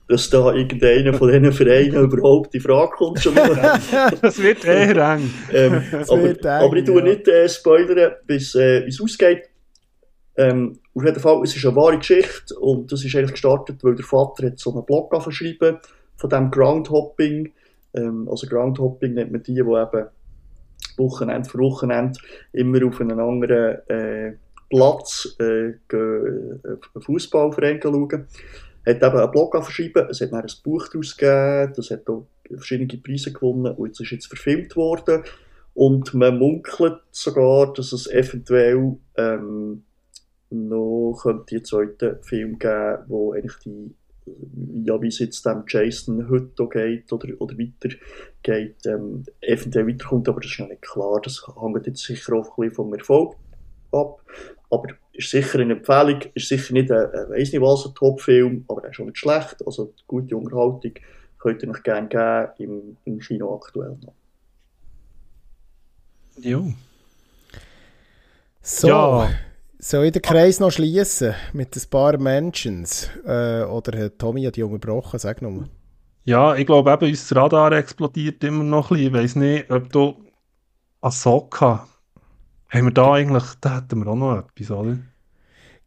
[0.08, 3.20] dass da irgendeiner von diesen Vereinen überhaupt in Frage kommt.
[3.20, 3.34] Schon
[4.22, 5.30] das wird eher eng.
[5.52, 7.04] ähm, aber, eng, aber, ich tue ja.
[7.04, 9.48] nicht äh, spoilern, bis äh, es ausgeht.
[10.36, 13.94] Ähm, auf jeden Fall, es ist eine wahre Geschichte und das ist eigentlich gestartet, weil
[13.94, 15.78] der Vater hat so einen Blog geschrieben
[16.16, 17.52] von dem Groundhopping.
[17.94, 20.06] Ähm, also Groundhopping nennt man die, die eben
[20.96, 22.18] Wochenende für Wochenende
[22.52, 24.32] immer auf einen anderen äh,
[24.70, 28.26] Platz äh, äh Fußballverein schauen.
[28.84, 32.26] Hat eben einen Blog geschrieben, es hat dann ein Buch daraus gegeben, das hat auch
[32.48, 35.22] verschiedene Preise gewonnen und jetzt ist jetzt verfilmt worden.
[35.74, 39.84] Und man munkelt sogar, dass es eventuell ähm,
[40.52, 43.94] noch könnte die zweite Film geben, wo eigentlich die,
[44.84, 47.94] ja, wie es jetzt dem Jason heute geht oder, oder weiter
[48.42, 51.20] geht, ähm, eventuell weiterkommt, aber das ist noch nicht klar.
[51.22, 53.36] Das hängt jetzt sicher auch ein bisschen vom Erfolg
[53.92, 54.22] ab.
[54.70, 58.64] Aber ist sicher eine Empfehlung, ist sicher nicht ein, ein weiss nicht was, ein Top-Film,
[58.68, 59.56] aber er ist schon nicht schlecht.
[59.66, 60.92] Also gute Unterhaltung
[61.38, 64.14] könnt ihr euch gerne geben im, im Kino aktuell noch.
[66.38, 66.72] Jo.
[68.62, 68.88] So.
[68.88, 69.30] Ja.
[69.84, 72.86] Soll ich den Kreis noch schließen mit ein paar Menschen?
[73.26, 75.18] Äh, oder hat Tommy die unterbrochen?
[75.18, 75.68] Sag nochmal.
[76.24, 79.06] Ja, ich glaube eben, unser Radar explodiert immer noch ein bisschen.
[79.08, 80.14] Ich weiss nicht, ob du
[81.00, 81.88] Ahsoka,
[82.68, 84.98] haben wir da eigentlich, da hätten wir auch noch etwas, oder?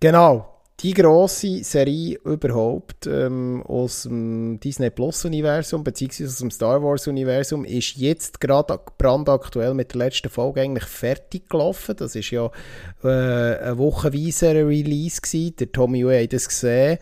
[0.01, 6.83] Genau die grosse Serie überhaupt ähm, aus dem Disney Plus Universum beziehungsweise aus dem Star
[6.83, 11.95] Wars Universum ist jetzt gerade brandaktuell mit der letzten Folge eigentlich fertig gelaufen.
[11.95, 12.51] Das ist ja
[13.03, 15.55] äh, ein wochenweiser Release gewesen.
[15.59, 16.97] Der Tommy Way hat das gesehen.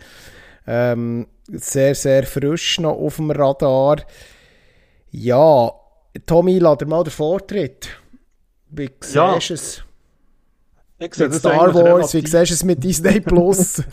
[0.67, 3.97] Ähm, sehr, sehr frisch noch auf dem Radar.
[5.09, 5.71] Ja,
[6.27, 7.89] Tommy, lade mal den Vortritt.
[8.69, 9.37] Wie siehst ja.
[9.37, 9.83] es?
[11.03, 13.83] Mit Star Wars, wie siehst du es mit Disney Plus?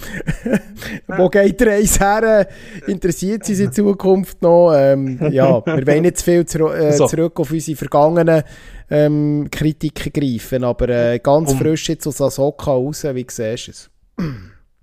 [1.07, 2.49] Wo geht der Reis her?
[2.87, 4.73] Interessiert sie in Zukunft noch?
[4.73, 7.07] Ähm, ja, wir wollen nicht zu viel zu, äh, so.
[7.07, 8.43] zurück auf unsere vergangenen
[8.91, 13.71] ähm, Kritiken greifen, aber äh, ganz um, frisch jetzt aus Ahsoka raus, wie siehst du
[13.71, 13.91] es?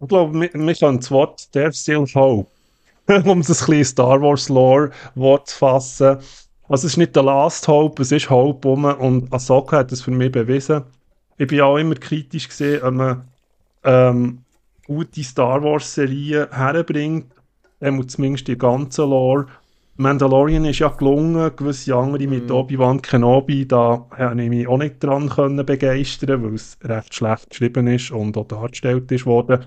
[0.02, 2.50] ich glaube, wir, können das Wort «There still hope»,
[3.08, 6.18] um das ein bisschen Star Wars Lore Wort zu fassen.
[6.70, 10.02] Also es ist nicht der Last Hope, es ist Hope rum und Ahsoka hat das
[10.02, 10.84] für mich bewiesen
[11.38, 13.28] ich bin auch immer kritisch gesehen, wenn man
[13.84, 14.40] ähm,
[14.86, 17.32] gute Star Wars Serien herbringt,
[17.82, 19.48] ähm, zumindest die ganze Lore.
[19.98, 22.52] Mandalorian ist ja gelungen, gewisse andere mit mm.
[22.52, 27.50] Obi-Wan Kenobi, da konnte ich mich auch nicht dran können begeistern, weil es recht schlecht
[27.50, 29.66] geschrieben ist und auch dargestellt ist worden.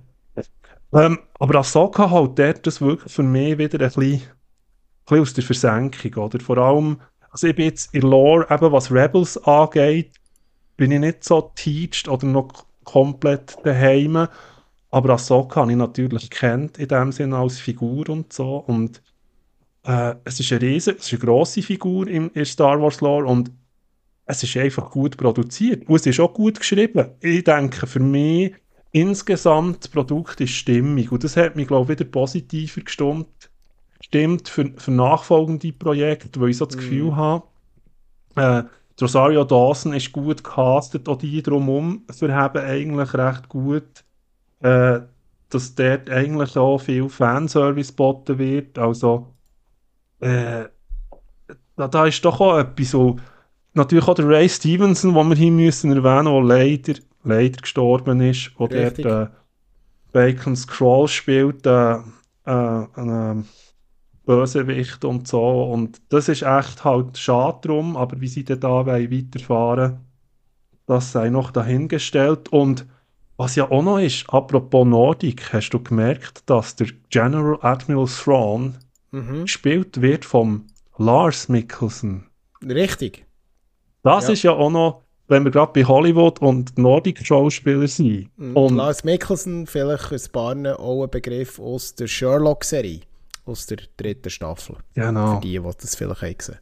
[0.92, 4.20] Ähm, aber Ahsoka halt dort das wirklich für mich wieder ein bisschen, ein
[5.06, 6.40] bisschen aus der Versenkung, oder?
[6.40, 7.00] Vor allem,
[7.30, 10.19] also ich bin jetzt in Lore, eben was Rebels angeht,
[10.80, 14.28] bin ich nicht so teached oder noch komplett daheim.
[14.90, 18.56] Aber Ahsoka habe ich natürlich kennt in dem Sinne als Figur und so.
[18.56, 19.02] Und
[19.84, 23.26] äh, es ist eine riesige, es ist eine grosse Figur im, in Star Wars Lore
[23.26, 23.50] und
[24.24, 25.86] es ist einfach gut produziert.
[25.86, 27.10] Und es ist auch gut geschrieben.
[27.20, 28.54] Ich denke, für mich
[28.90, 31.12] insgesamt das Produkt ist stimmig.
[31.12, 33.50] Und das hat mich, glaube ich, wieder positiver gestimmt,
[34.00, 37.16] stimmt für, für nachfolgende Projekte, weil ich so das Gefühl mm.
[37.16, 37.44] habe,
[38.36, 38.62] äh,
[39.02, 44.04] Rosario Dawson ist gut gecastet, auch die drumherum verheben eigentlich recht gut,
[44.60, 45.00] äh,
[45.48, 48.78] dass dort eigentlich auch viel Fanservice geboten wird.
[48.78, 49.34] Also,
[50.20, 50.64] äh,
[51.76, 53.16] da, da ist doch auch etwas so.
[53.72, 58.50] Natürlich auch der Ray Stevenson, den wir hier müssen erwähnen, der leider, leider gestorben ist,
[58.58, 59.28] wo der äh,
[60.12, 61.98] Bacon Scroll spielt, äh,
[62.44, 63.34] äh,
[64.24, 65.64] Bösewicht und so.
[65.64, 70.00] Und das ist echt halt schade drum, aber wie sie dann da weiterfahren
[70.90, 72.48] das sei noch dahingestellt.
[72.48, 72.84] Und
[73.36, 78.74] was ja auch noch ist, apropos Nordic, hast du gemerkt, dass der General Admiral Thrawn
[79.12, 79.42] mhm.
[79.42, 80.66] gespielt wird vom
[80.98, 82.26] Lars Mikkelsen.
[82.62, 83.24] Richtig.
[84.02, 84.32] Das ja.
[84.32, 88.28] ist ja auch noch, wenn wir gerade bei Hollywood und Nordic-Schauspieler sind.
[88.36, 88.56] Mhm.
[88.56, 93.02] Und Lars Mikkelsen, vielleicht ein paar auch ein Begriff aus der Sherlock-Serie
[93.50, 94.76] aus der dritten Staffel.
[94.94, 95.34] Genau.
[95.34, 96.58] Für die, die das vielleicht haben gesehen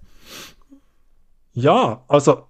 [1.53, 2.45] Ja, also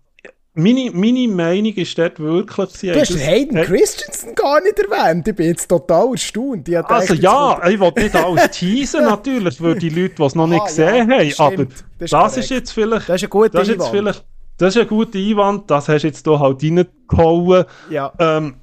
[0.54, 2.70] meine, meine Meinung ist dort wirklich...
[2.70, 5.28] Sie du hast den Hayden Christensen gar nicht erwähnt.
[5.28, 6.68] Ich bin jetzt total erstaunt.
[6.68, 10.62] also ja, ich will nicht alles teasen natürlich für die Leute, die es noch nicht
[10.62, 11.52] ah, gesehen ja, haben.
[11.52, 13.08] Stimmt, aber das, das ist jetzt vielleicht...
[13.08, 14.24] Das ist ein guter das ist jetzt vielleicht,
[14.56, 15.70] Das ist ein guter Einwand.
[15.70, 17.64] Das hast du jetzt hier halt reingehauen.
[17.90, 18.12] Ja.
[18.18, 18.54] Ähm,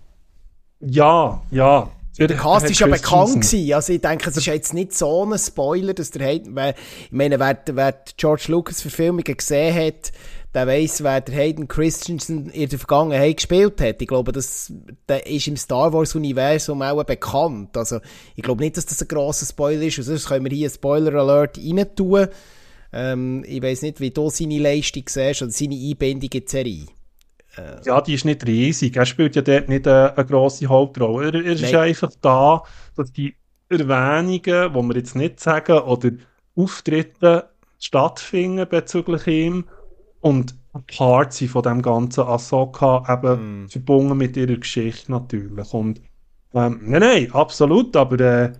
[0.81, 1.89] ja, ja.
[2.17, 3.73] Der Cast war ja bekannt gewesen.
[3.73, 7.39] Also ich denke, es ist jetzt nicht so ein Spoiler, dass der Hayden, ich meine,
[7.39, 10.11] wer, wer George Lucas Verfilmungen gesehen hat,
[10.53, 14.01] der weiss, wer der Hayden Christensen in der Vergangenheit gespielt hat.
[14.01, 14.71] Ich glaube, das,
[15.09, 17.75] der ist im Star Wars Universum auch bekannt.
[17.75, 17.99] Also
[18.35, 19.97] ich glaube nicht, dass das ein grosser Spoiler ist.
[19.97, 22.27] Und sonst können wir hier einen Spoiler Alert rein tun.
[22.93, 26.85] Ähm, ich weiß nicht, wie du seine Leistung siehst oder seine Einbindung in die Serie.
[27.57, 28.95] Äh, ja, die ist nicht riesig.
[28.95, 31.27] Er spielt ja dort nicht eine, eine grosse Hauptrolle.
[31.27, 32.63] Er, er ist einfach da,
[32.95, 33.35] dass die
[33.69, 34.43] Erwähnungen, die
[34.81, 36.11] wir jetzt nicht sagen, oder
[36.55, 37.49] Auftritte
[37.79, 39.65] stattfinden bezüglich ihm
[40.21, 40.55] und
[40.87, 43.69] Part sind von dem ganzen Ahsoka eben mm.
[43.69, 45.73] verbunden mit ihrer Geschichte natürlich.
[45.73, 46.01] Und
[46.53, 48.53] ähm, nein, nein, absolut, aber äh,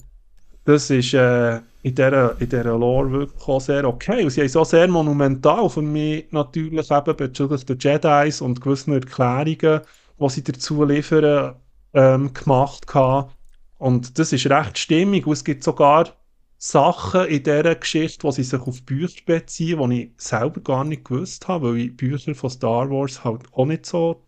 [0.63, 4.23] das ist äh, in dieser, in dieser Lore wirklich auch sehr okay.
[4.23, 8.93] Und sie es auch sehr monumental für mich natürlich eben bezüglich der Jedis und gewissen
[8.93, 9.81] Erklärungen,
[10.19, 11.57] die sie dazu liefern,
[11.93, 13.29] ähm, gemacht haben.
[13.77, 15.27] Und das ist recht stimmig.
[15.27, 16.09] Und es gibt sogar
[16.57, 21.05] Sachen in dieser Geschichte, die sie sich auf Bücher beziehen, die ich selber gar nicht
[21.05, 24.25] gewusst habe, weil ich Bücher von Star Wars halt auch nicht so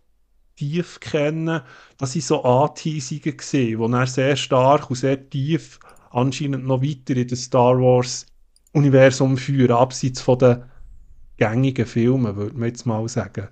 [0.58, 1.64] tief kenne.
[1.98, 5.80] Das sind so Anteasungen die sehr stark und sehr tief
[6.18, 8.26] anscheinend noch weiter in das Star Wars
[8.74, 10.64] Universum führen, abseits von den
[11.38, 13.48] gängigen Filmen, würde man jetzt mal sagen.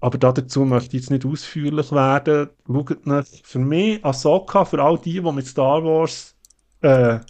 [0.00, 2.50] Aber dazu möchte ich jetzt nicht ausführlich werden.
[2.66, 6.34] Schaut nicht für mich Ahsoka, für all die, die mit Star Wars
[6.82, 7.20] äh,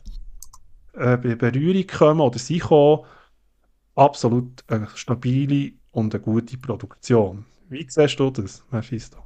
[0.94, 3.04] äh, Berührung kommen oder sie kommen,
[3.94, 7.44] absolut eine stabile und eine gute Produktion.
[7.68, 9.18] Wie siehst du das, Mephisto?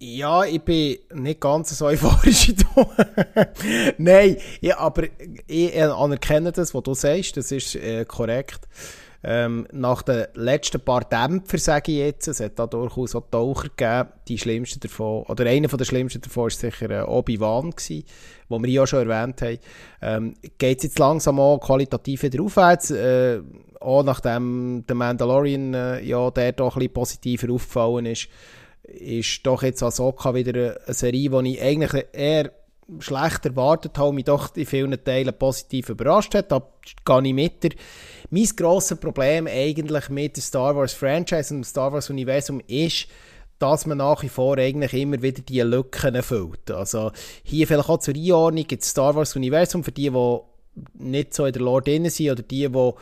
[0.00, 2.52] Ja, ich bin nicht ganz so euphorisch
[3.98, 5.04] Nein, ja, aber
[5.48, 8.68] ich anerkenne das, was du sagst, das ist äh, korrekt.
[9.24, 13.68] Ähm, nach den letzten paar Dämpfer, sage ich jetzt, es hat da durchaus auch Taucher
[13.70, 17.74] gegeben, die schlimmsten davon, oder einer der schlimmsten davon war sicher äh, Obi-Wan
[18.48, 19.58] wo wir ja schon erwähnt haben.
[20.00, 23.40] Ähm, Geht es jetzt langsam auch qualitativ wieder aufwärts, äh,
[23.80, 28.28] auch nachdem der Mandalorian äh, ja der doch ein bisschen positiver aufgefallen ist,
[28.88, 32.52] ist doch jetzt Ahsoka wieder eine Serie, die ich eigentlich eher
[33.00, 36.50] schlecht erwartet habe, mich doch in vielen Teilen positiv überrascht hat.
[36.50, 36.62] Da
[37.04, 37.70] gehe ich mit dir.
[38.30, 43.08] Mein grosses Problem eigentlich mit dem Star Wars Franchise und dem Star Wars Universum ist,
[43.58, 46.70] dass man nach wie vor eigentlich immer wieder diese Lücken erfüllt.
[46.70, 47.10] Also
[47.42, 50.38] hier vielleicht auch zur Einordnung das Star Wars Universum für die, die
[50.94, 52.92] nicht so in der Lore drin sind oder die, die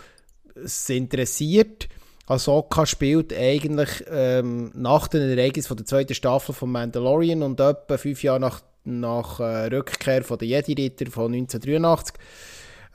[0.65, 1.89] es interessiert.
[2.27, 7.97] Ahsoka spielt eigentlich ähm, nach den Ereignissen von der zweiten Staffel von Mandalorian und etwa
[7.97, 12.15] fünf Jahre nach, nach äh, Rückkehr von der Jedi-Ritter von 1983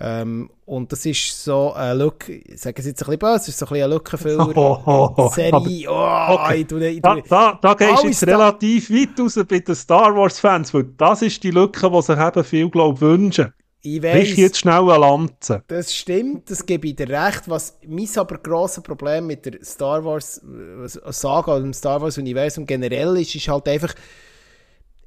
[0.04, 3.60] ähm, und das ist so eine Lücke, ich sage es jetzt ein bisschen böse, ist
[3.60, 4.52] so ein bisschen eine Lückenfüller.
[4.56, 6.62] Oh, oh, oh, Serie, oh, okay.
[6.62, 9.76] ich tue, ich Da, tue, da, da gehst du jetzt relativ weit raus bei den
[9.76, 13.54] Star Wars-Fans, weil das ist die Lücke, die sich eben viel, glaube ich, wünschen.
[13.84, 15.64] Ich Brich weiss, jetzt schnell eine Lanze.
[15.68, 17.50] das stimmt, das gebe ich dir recht.
[17.50, 22.18] Was mein aber grosses Problem mit der Star Wars äh, Saga oder dem Star Wars
[22.18, 23.94] Universum generell ist, ist halt einfach,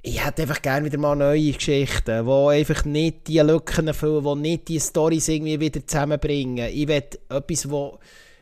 [0.02, 4.40] ich hätte einfach gerne wieder mal neue Geschichten, die einfach nicht die Lücken erfüllen, die
[4.40, 6.68] nicht die Storys irgendwie wieder zusammenbringen.
[6.72, 7.98] Ich will etwas, wo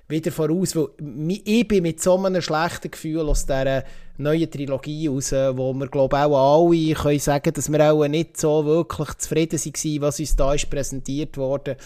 [0.08, 0.88] wieder voraus, weil
[1.44, 3.84] ich bin mit so einem schlechten Gefühl aus dieser
[4.18, 8.64] neuen Trilogie raus, wo wir glaube auch alle können sagen, dass wir auch nicht so
[8.64, 11.76] wirklich zufrieden waren, was uns da ist präsentiert wurde.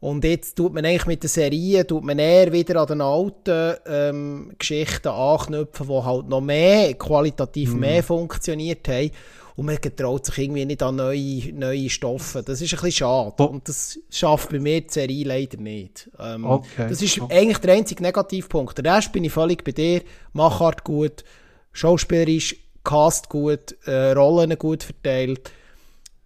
[0.00, 3.76] Und jetzt tut man eigentlich mit der Serie, tut man eher wieder an den alten
[3.86, 9.10] ähm, Geschichten anknüpfen, die halt noch mehr, qualitativ mehr funktioniert haben.
[9.56, 12.42] Und man getraut sich irgendwie nicht an neue, neue Stoffe.
[12.42, 13.34] Das ist ein bisschen schade.
[13.38, 13.44] Oh.
[13.44, 16.10] Und das schafft bei mir die Serie leider nicht.
[16.18, 16.88] Ähm, Okay.
[16.88, 18.78] Das ist eigentlich der einzige Negativpunkt.
[18.78, 20.02] Der Rest bin ich völlig bei dir.
[20.32, 21.24] Machart gut,
[21.72, 25.50] schauspielerisch, Cast gut, äh, Rollen gut verteilt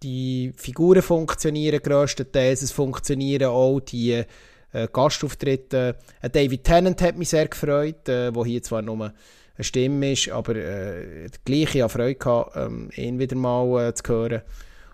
[0.03, 4.23] die Figuren funktionieren grösstenteils, es funktionieren auch die
[4.71, 5.95] äh, Gastauftritte.
[6.21, 9.13] Äh, David Tennant hat mich sehr gefreut, äh, wo hier zwar nur
[9.59, 14.03] eine Stimme ist, aber äh, gleich ich Freude gehabt, ähm, ihn wieder mal äh, zu
[14.07, 14.41] hören.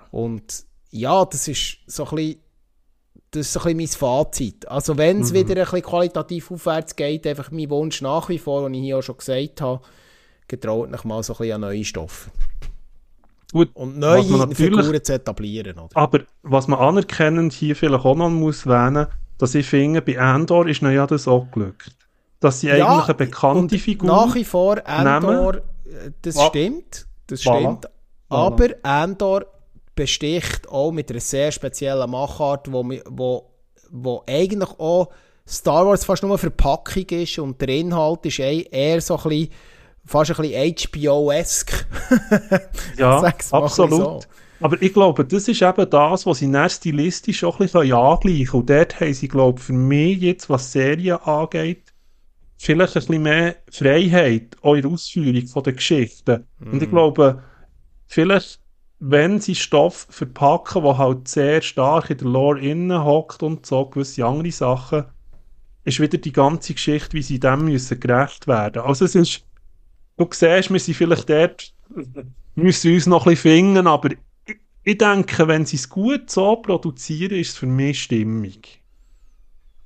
[0.10, 2.40] Und ja, das ist so ein bisschen,
[3.30, 4.68] das ist so ein bisschen mein Fazit.
[4.68, 8.64] Also wenn es wieder ein bisschen qualitativ aufwärts geht, einfach mein Wunsch nach wie vor,
[8.64, 9.82] den ich hier auch schon gesagt habe,
[10.48, 12.32] getraut noch mal so ein bisschen an neue Stoffe.
[13.52, 14.24] Gut, Und neue
[14.56, 15.78] Figuren zu etablieren.
[15.78, 15.96] Oder?
[15.96, 19.08] Aber was man anerkennend hier vielleicht auch noch muss erwähnen,
[19.38, 21.96] dass ich finde, bei Andor ist ja das auch gelückt.
[22.40, 25.62] Dass sie eigentlich eine bekannte Figur Nach wie vor, Andor, äh,
[26.22, 27.60] das Wa- stimmt, das Voilà.
[27.60, 27.86] stimmt.
[28.30, 29.46] Aber Andor
[29.96, 33.50] besticht auch mit einer sehr speziellen Machart, wo, wo,
[33.90, 35.10] wo eigentlich auch
[35.48, 39.24] Star Wars fast nur eine Verpackung ist und der Inhalt ist eher- eher so ein
[39.30, 39.50] bisschen,
[40.06, 41.88] fast ein bisschen HBO-esk.
[42.98, 43.22] Ja,
[43.52, 44.00] absolut.
[44.00, 44.20] so.
[44.62, 48.46] Aber ich glaube, das ist eben das, was sie dann stilistisch auch ein bisschen angleichen
[48.48, 48.62] können.
[48.62, 51.94] Und dort haben sie, glaube ich, für mich jetzt, was Serien angeht,
[52.66, 56.48] vielleicht ein bisschen mehr Freiheit, auch in der Ausführung von der Geschichten.
[56.72, 56.82] Und Mhm.
[56.82, 57.44] ich glaube,
[58.08, 58.62] vielleicht,
[59.00, 63.86] wenn sie Stoff verpacken, der halt sehr stark in der Lore innen hockt und so
[63.88, 65.06] gewisse andere Sachen,
[65.86, 68.84] ist wieder die ganze Geschichte, wie sie dem müssen gerecht werden.
[68.84, 69.46] Also es ist,
[70.18, 71.74] du siehst, wir sind vielleicht dort,
[72.56, 74.12] müssen uns noch ein bisschen finden, aber
[74.46, 78.84] ich, ich denke, wenn sie es gut so produzieren, ist es für mich stimmig.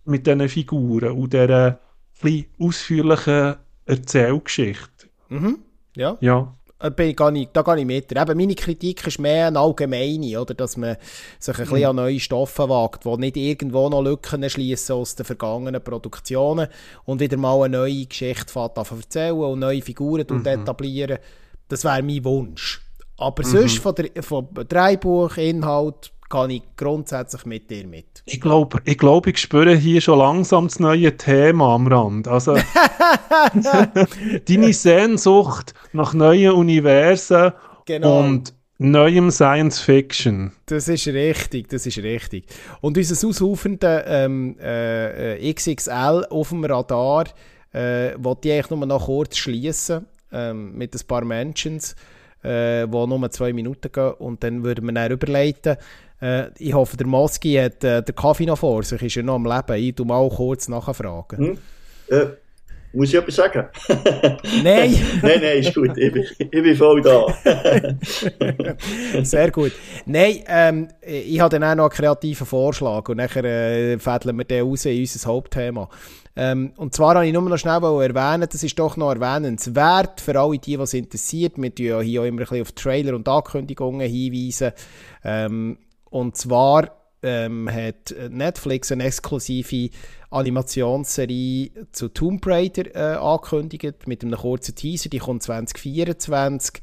[0.05, 1.79] Mit diesen Figuren und dieser
[2.21, 3.55] bisschen ausführlichen
[3.85, 5.07] Erzählgeschichte.
[5.29, 5.59] Mhm.
[5.95, 6.17] Ja.
[6.21, 6.55] Ja.
[6.81, 8.11] Äh, bin ich gar nicht, da gehe ich mit.
[8.11, 10.53] Eben, meine Kritik ist mehr eine allgemeine, oder?
[10.53, 10.95] dass man
[11.37, 15.25] sich ein bisschen an neue Stoffe wagt, die nicht irgendwo noch Lücken schließen aus den
[15.25, 16.67] vergangenen Produktionen
[17.03, 20.45] und wieder mal eine neue Geschichte erzählen und neue Figuren mhm.
[20.45, 21.19] etablieren.
[21.67, 22.81] Das wäre mein Wunsch.
[23.17, 28.23] Aber sonst von der, vom Dreibuch, Inhalt, kann ich grundsätzlich mit dir mit.
[28.25, 32.27] Ich glaube, ich, glaub, ich spüre hier schon langsam das neue Thema am Rand.
[32.27, 32.55] Also,
[34.47, 37.53] deine Sehnsucht nach neuen Universen
[37.85, 38.19] Genau.
[38.19, 40.51] und neuem Science Fiction.
[40.67, 42.45] Das ist richtig, das ist richtig.
[42.81, 47.25] Und unser auslaufende ähm, äh, äh, XXL auf dem Radar
[47.73, 51.95] äh, wollte ich eigentlich nur noch kurz schließen ähm, mit ein paar Mentions,
[52.43, 55.75] äh, die nur zwei Minuten gehen und dann würden wir dann überleiten.
[56.21, 59.35] Äh, ich hoffe, der Moski hat äh, den Kaffee noch vor sich, ist er noch
[59.35, 59.83] am Leben.
[59.83, 61.37] Ich tu mal kurz nachfragen.
[61.37, 61.57] Hm?
[62.09, 62.25] Äh,
[62.91, 63.67] muss ich etwas sagen?
[64.63, 64.95] Nein!
[65.21, 65.95] nein, nein, ist gut.
[65.95, 67.27] Ich bin, ich bin voll da.
[69.23, 69.73] Sehr gut.
[70.07, 74.45] Nein, ähm, ich habe dann auch noch einen kreativen Vorschlag und nachher äh, fädeln wir
[74.45, 75.87] den raus in unser Hauptthema.
[76.35, 80.39] Ähm, und zwar habe ich nur noch schnell erwähnen, das ist doch noch erwähnenswert für
[80.39, 81.53] alle die, was interessiert.
[81.57, 84.71] Wir tun ja hier auch immer ein bisschen auf Trailer und Ankündigungen hinweisen.
[85.23, 85.77] Ähm,
[86.09, 86.91] und zwar
[87.21, 89.89] ähm, hat Netflix eine exklusive
[90.31, 96.81] Animationsserie zu Tomb Raider äh, angekündigt, mit einem kurzen Teaser, die kommt 2024.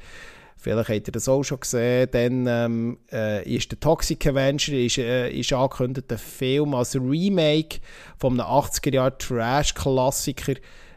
[0.58, 2.08] Vielleicht habt ihr das auch schon gesehen.
[2.10, 7.78] Dann ähm, äh, ist der Toxic Avenger ist, äh, ist angekündigt, ein Film als Remake
[8.18, 10.54] von einem 80er-Jahr-Trash-Klassiker,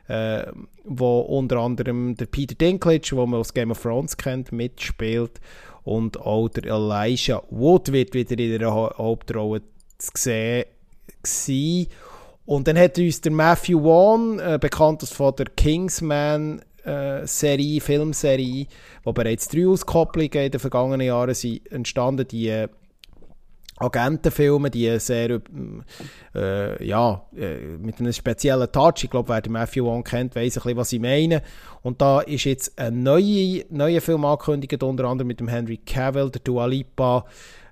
[0.07, 0.47] äh,
[0.85, 5.39] wo unter anderem der Peter Dinklage, wo man aus Game of Thrones kennt, mitspielt
[5.83, 9.61] und auch der Elijah Wood wird wieder in der Hauptrolle
[9.97, 10.65] zu sehen
[11.23, 11.87] gewesen.
[12.45, 18.65] Und dann hat uns der Matthew Vaughn, äh, bekannt von der Kingsman äh, Serie, Filmserie,
[19.03, 22.67] wo bereits drei Auskopplungen in den vergangenen Jahren sind entstanden, die äh,
[23.79, 25.41] Agentenfilme, die sehr
[26.35, 30.57] äh, ja, äh, mit einem speziellen Touch, ich glaube, wer den Matthew Wong kennt, weiß
[30.57, 31.41] ein bisschen, was ich meine.
[31.81, 36.29] Und da ist jetzt ein neuer neue Film angekündigt, unter anderem mit dem Henry Cavill,
[36.29, 37.25] der Dua Lipa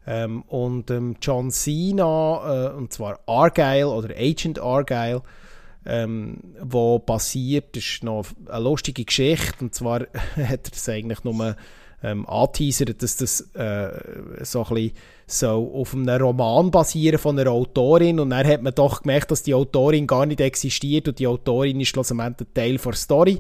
[0.05, 5.21] ähm, und ähm, John Cena, äh, und zwar Argyle oder Agent Argyle
[5.87, 10.01] ähm, wo basiert, das ist noch eine lustige Geschichte, und zwar
[10.35, 11.55] hat er das eigentlich nur
[12.03, 13.89] ähm, anteasert, dass das äh,
[14.43, 14.91] so ein bisschen
[15.25, 19.43] so auf einem Roman basieren von einer Autorin und dann hat man doch gemerkt, dass
[19.43, 23.39] die Autorin gar nicht existiert und die Autorin ist schlussendlich ein Teil der Story.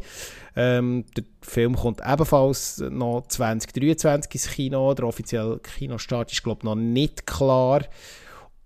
[0.55, 6.65] Ähm, der Film kommt ebenfalls noch 2023 ins Kino, der offizielle Kinostart ist glaube ich
[6.65, 7.83] noch nicht klar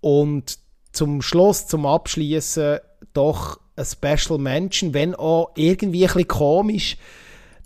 [0.00, 0.58] und
[0.92, 2.78] zum Schluss, zum Abschließen
[3.12, 6.96] doch ein Special Mention, wenn auch irgendwie ein bisschen komisch.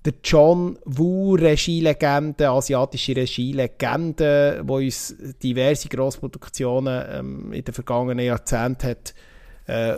[0.06, 8.88] Der John Woo, Regielegende, asiatische Regielegende, wo uns diverse Grossproduktionen ähm, in den vergangenen Jahrzehnten
[8.88, 9.14] hat
[9.66, 9.96] äh,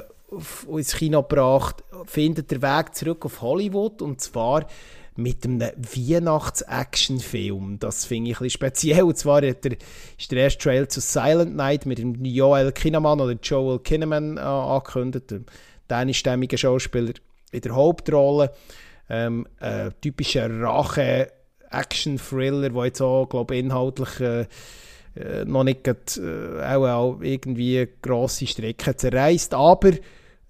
[0.74, 4.66] ins Kino gebracht, findet der Weg zurück auf Hollywood und zwar
[5.14, 7.78] mit einem Weihnachts-Action-Film.
[7.78, 9.02] Das finde ich ein bisschen speziell.
[9.02, 9.76] Und zwar hat der,
[10.18, 14.40] ist der erste Trail zu Silent Night mit dem Joel Kinnaman oder Joel Kinnaman äh,
[14.40, 15.34] angekündigt
[15.90, 17.12] dänischstämmigen Schauspieler
[17.52, 18.54] in der Hauptrolle.
[19.10, 24.46] Ähm, äh, typischer Rache-Action-Thriller, der jetzt auch, glaube ich, inhaltlich äh,
[25.16, 29.92] äh, noch nicht grad, äh, auch, irgendwie grosse Strecken zerreißt, aber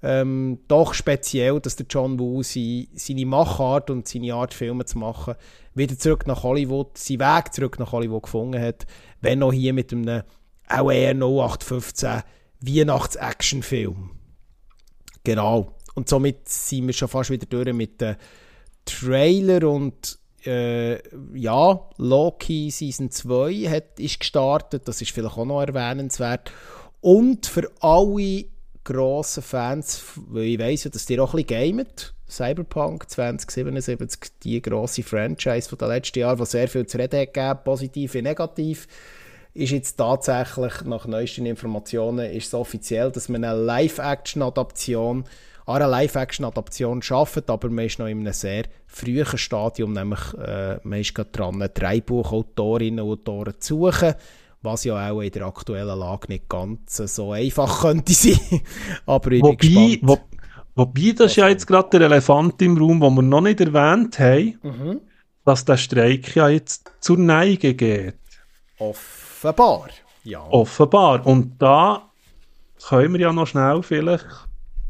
[0.03, 4.99] ähm, doch speziell, dass der John Woo sie, seine Machart und seine Art, Filme zu
[4.99, 5.35] machen,
[5.75, 8.87] wieder zurück nach Hollywood, seinen Weg zurück nach Hollywood gefunden hat,
[9.21, 10.23] wenn auch hier mit einem
[10.69, 12.23] auch eher 0815
[12.61, 14.11] Weihnachts-Action-Film.
[15.25, 15.75] Genau.
[15.95, 18.17] Und somit sind wir schon fast wieder durch mit dem
[18.89, 20.99] Trailer und äh,
[21.37, 26.53] ja, Loki Season 2 hat, ist gestartet, das ist vielleicht auch noch erwähnenswert.
[27.01, 28.45] Und für alle
[28.85, 31.87] grossen Fans, weil ich weiss ja, dass die auch ein bisschen gamen,
[32.29, 37.59] Cyberpunk 2077, die grosse Franchise von den letzten Jahren, die sehr viel zu reden gegeben,
[37.65, 38.87] positiv wie negativ,
[39.55, 45.25] ist jetzt tatsächlich nach neuesten Informationen ist es offiziell, dass man eine Live-Action-Adaption
[45.77, 51.01] eine Live-Action-Adaption schafft, aber man ist noch in einem sehr frühen Stadium, nämlich äh, man
[51.01, 54.15] ist gerade dran, Drei-Buchautorinnen und Autoren zu suchen,
[54.63, 58.63] was ja auch in der aktuellen Lage nicht ganz so einfach könnte sein.
[59.07, 59.99] aber ich wobei, bin gespannt.
[60.03, 60.19] Wo,
[60.75, 64.19] wobei, das ist ja jetzt gerade der Elefant im Raum, den wir noch nicht erwähnt
[64.19, 65.01] haben, mhm.
[65.45, 68.17] dass der Streik ja jetzt zur Neige geht.
[68.79, 69.91] Off Offenbar,
[70.25, 70.45] ja.
[70.51, 71.25] Offenbar.
[71.25, 72.11] Und da
[72.89, 74.27] können wir ja noch schnell vielleicht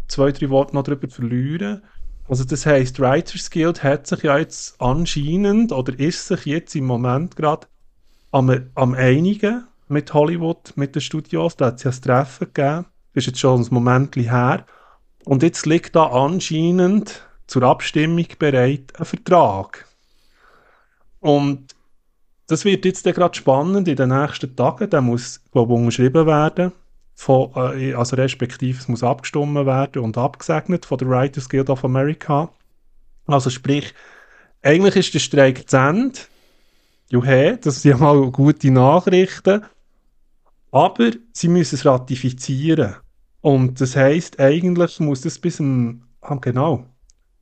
[0.09, 1.83] zwei, drei Worte noch darüber verlieren.
[2.29, 6.85] Also das heisst, Writers Guild hat sich ja jetzt anscheinend oder ist sich jetzt im
[6.85, 7.67] Moment gerade
[8.33, 11.57] am, am einigen mit Hollywood, mit den Studios.
[11.57, 12.87] Da hat es ja ein Treffen gegeben.
[13.15, 14.67] Das ist jetzt schon ein Moment her.
[15.25, 19.87] Und jetzt liegt da anscheinend zur Abstimmung bereit ein Vertrag.
[21.21, 21.75] Und
[22.47, 24.89] das wird jetzt gerade spannend in den nächsten Tagen.
[24.91, 26.73] Der muss, glaube ich, unterschrieben werden.
[27.21, 31.85] Von, äh, also respektive, es muss abgestimmt werden und abgesegnet von der Writers Guild of
[31.85, 32.49] America.
[33.27, 33.93] Also sprich,
[34.63, 36.21] eigentlich ist der Streik zu Ende.
[37.11, 39.65] Juhe, das sind ja mal gute Nachrichten.
[40.71, 42.95] Aber sie müssen es ratifizieren.
[43.41, 46.87] Und das heisst, eigentlich muss das bis zum, ah, genau,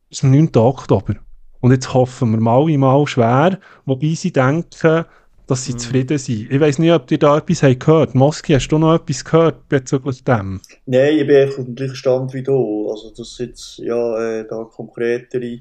[0.08, 0.56] bis zum 9.
[0.56, 1.16] Oktober
[1.60, 5.04] und jetzt hoffen wir mal mal schwer, wobei sie denken,
[5.46, 5.78] dass sie mhm.
[5.78, 6.50] zufrieden sind.
[6.50, 8.14] Ich weiß nicht, ob ihr da etwas habt gehört.
[8.14, 10.60] Moski, hast du noch etwas gehört bezüglich dem?
[10.86, 12.90] Nein, ich bin auf dem gleichen Stand wie du.
[12.90, 15.60] Also, dass jetzt ja äh, da konkretere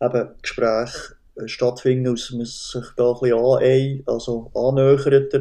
[0.00, 5.34] eben, Gespräche äh, stattfinden, dass man sich da ein bisschen an, also annähert.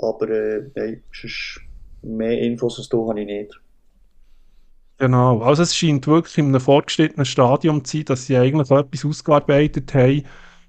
[0.00, 1.60] Aber äh, nein, sonst
[2.02, 3.60] mehr Infos als du habe ich nicht.
[4.98, 9.04] Genau, also es scheint wirklich in einem fortgeschrittenen Stadium zu sein, dass sie eigentlich etwas
[9.04, 10.24] ausgearbeitet haben,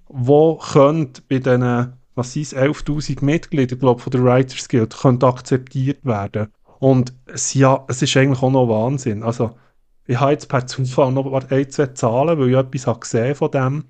[0.08, 6.04] wo könnte bei diesen was sind 11'000 Mitglieder, glaube von der Writers Guild, könnte akzeptiert
[6.04, 6.50] werden.
[6.80, 9.24] Und es, ja, es ist eigentlich auch noch Wahnsinn.
[9.24, 9.58] Also,
[10.06, 13.52] ich habe jetzt per Zufall noch ein, zwei Zahlen, weil ich etwas habe gesehen von
[13.52, 13.86] dem.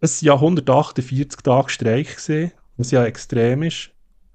[0.00, 3.90] Es waren ja 148 Tage Streik, gewesen, was ja extrem ist.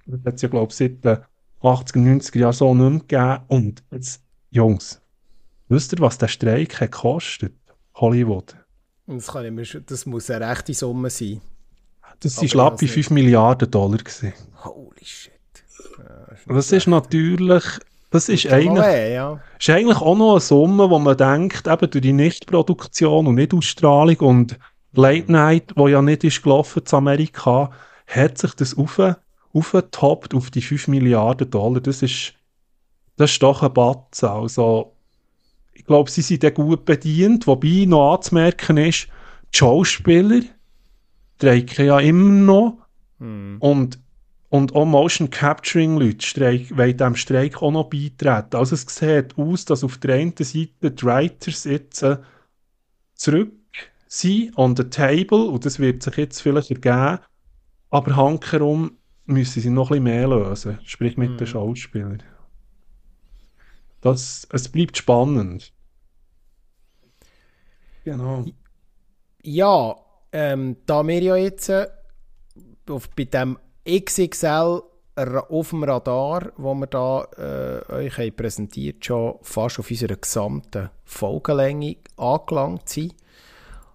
[0.06, 1.18] Das hat es ja, glaube ich, seit den
[1.62, 3.46] 80er, 90er Jahren so nicht mehr gegeben.
[3.48, 5.02] Und jetzt, Jungs,
[5.70, 7.54] wisst ihr, was der Streik hat gekostet?
[7.96, 8.56] Hollywood.
[9.08, 11.42] Das, kann ich mir, das muss eine rechte Summe sein.
[12.20, 13.98] Das waren schlappe 5 Milliarden Dollar.
[13.98, 14.34] Gewesen.
[14.64, 15.32] Holy shit.
[15.98, 17.64] Ja, das ist natürlich,
[18.12, 19.40] das ist eigentlich, Weh, ja.
[19.60, 24.18] ist eigentlich auch noch eine Summe, wo man denkt, eben durch die Nichtproduktion und Nicht-Ausstrahlung
[24.18, 24.60] und
[24.94, 27.72] Late Night, wo ja nicht ist gelaufen zu Amerika,
[28.08, 29.02] hat sich das auf,
[29.54, 31.82] aufgetoppt auf die 5 Milliarden Dollar.
[31.82, 32.34] Das ist,
[33.18, 34.30] das ist doch ein Batzen.
[34.30, 34.94] Also,
[35.74, 39.08] ich glaube, sie sind dann gut bedient, wobei noch anzumerken ist,
[39.54, 40.42] die Schauspieler
[41.38, 42.84] streiken ja immer noch
[43.24, 43.58] Hm.
[43.60, 44.00] und,
[44.50, 48.58] und auch Motion Capturing Leute streik, wollen diesem Streik auch noch beitreten.
[48.58, 52.18] Also es sieht aus, dass auf der einen Seite die Writers jetzt äh,
[53.16, 53.54] zurück
[54.08, 57.20] sind on the table und das wird sich jetzt vielleicht ergeben,
[57.90, 62.22] aber hankerum müssen sie noch ein bisschen mehr lösen, sprich mit den Schauspielern.
[64.02, 65.72] Das, es bleibt spannend.
[68.04, 68.46] Genau.
[69.42, 69.96] Ja,
[70.34, 71.88] ähm, da wir ja jetzt äh,
[72.90, 73.58] auf, bei dem
[73.88, 74.82] XXL
[75.16, 80.90] auf dem Radar, wo wir da äh, euch haben präsentiert schon fast auf unserer gesamten
[81.06, 83.14] Folgenlänge angelangt sind,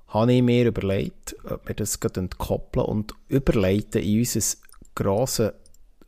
[0.07, 4.57] habe ich mir überlegt, ob wir das entkoppeln und überleiten in unser
[4.95, 5.53] grosses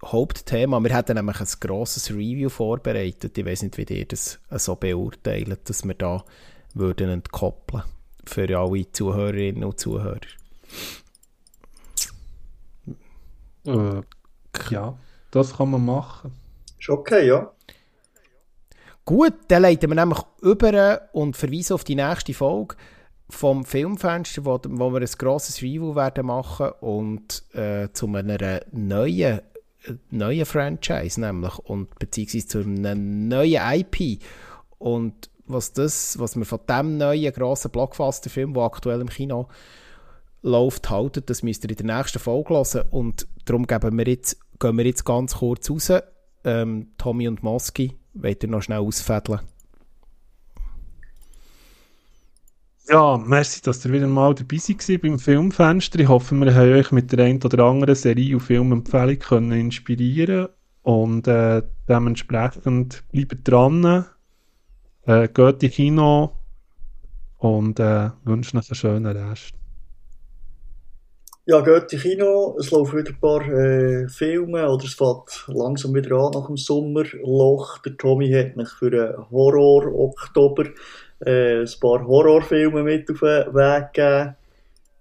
[0.05, 0.81] Hauptthema.
[0.81, 3.37] Wir hatten nämlich ein grosses Review vorbereitet.
[3.37, 6.25] Ich weiß nicht, wie ihr das äh, so beurteilt, dass wir da
[6.73, 7.83] würden entkoppeln
[8.25, 10.21] für alle Zuhörerinnen und Zuhörer.
[13.67, 14.03] Äh,
[14.71, 14.99] ja,
[15.31, 16.33] das kann man machen.
[16.79, 17.53] Ist okay, ja.
[19.05, 22.77] Gut, dann leiten wir nämlich über und verweisen auf die nächste Folge
[23.29, 29.41] vom Filmfenster, wo, wo wir ein grosses Review werden machen und äh, zu einer neuen,
[30.11, 34.23] neuen Franchise nämlich und beziehungsweise zu einem neuen IP
[34.79, 39.49] und was das, was wir von dem neuen grossen Blockbuster-Film, der aktuell im Kino
[40.43, 44.39] läuft, halten, das müsst ihr in der nächsten Folge hören und darum geben wir jetzt,
[44.59, 45.93] gehen wir jetzt ganz kurz raus.
[46.45, 49.41] Ähm, Tommy und Moski, wollt ihr noch schnell ausfädeln?
[52.89, 56.01] Ja, merci, dass ihr wieder mal dabei seid beim Filmfenster.
[56.01, 60.49] Ich hoffe, wir haben euch mit der einen oder anderen Serie und Filmempfehlung können inspirieren
[60.83, 64.07] und äh, dementsprechend bleibt dran,
[65.07, 66.33] äh, geht in Kino
[67.39, 69.55] und äh, wünsche euch einen schönen Rest.
[71.47, 75.95] Ja, geht in Kino, es laufen wieder ein paar äh, Filme oder es fängt langsam
[75.95, 77.79] wieder an nach dem Sommerloch.
[77.79, 80.67] Der Tommy hat mich für einen Horror-Oktober
[81.27, 84.37] äh, ein paar Horrorfilme mit auf den Weg gegeben.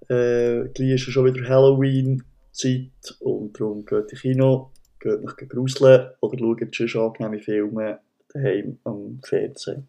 [0.09, 6.37] Äh, ist ja schon wieder Halloween-Zeit und darum geht in Kino, geht mich gruseln oder
[6.71, 7.99] schaut schon angenehme Filme
[8.33, 9.87] daheim am Fernsehen.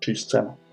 [0.00, 0.69] Tschüss zusammen.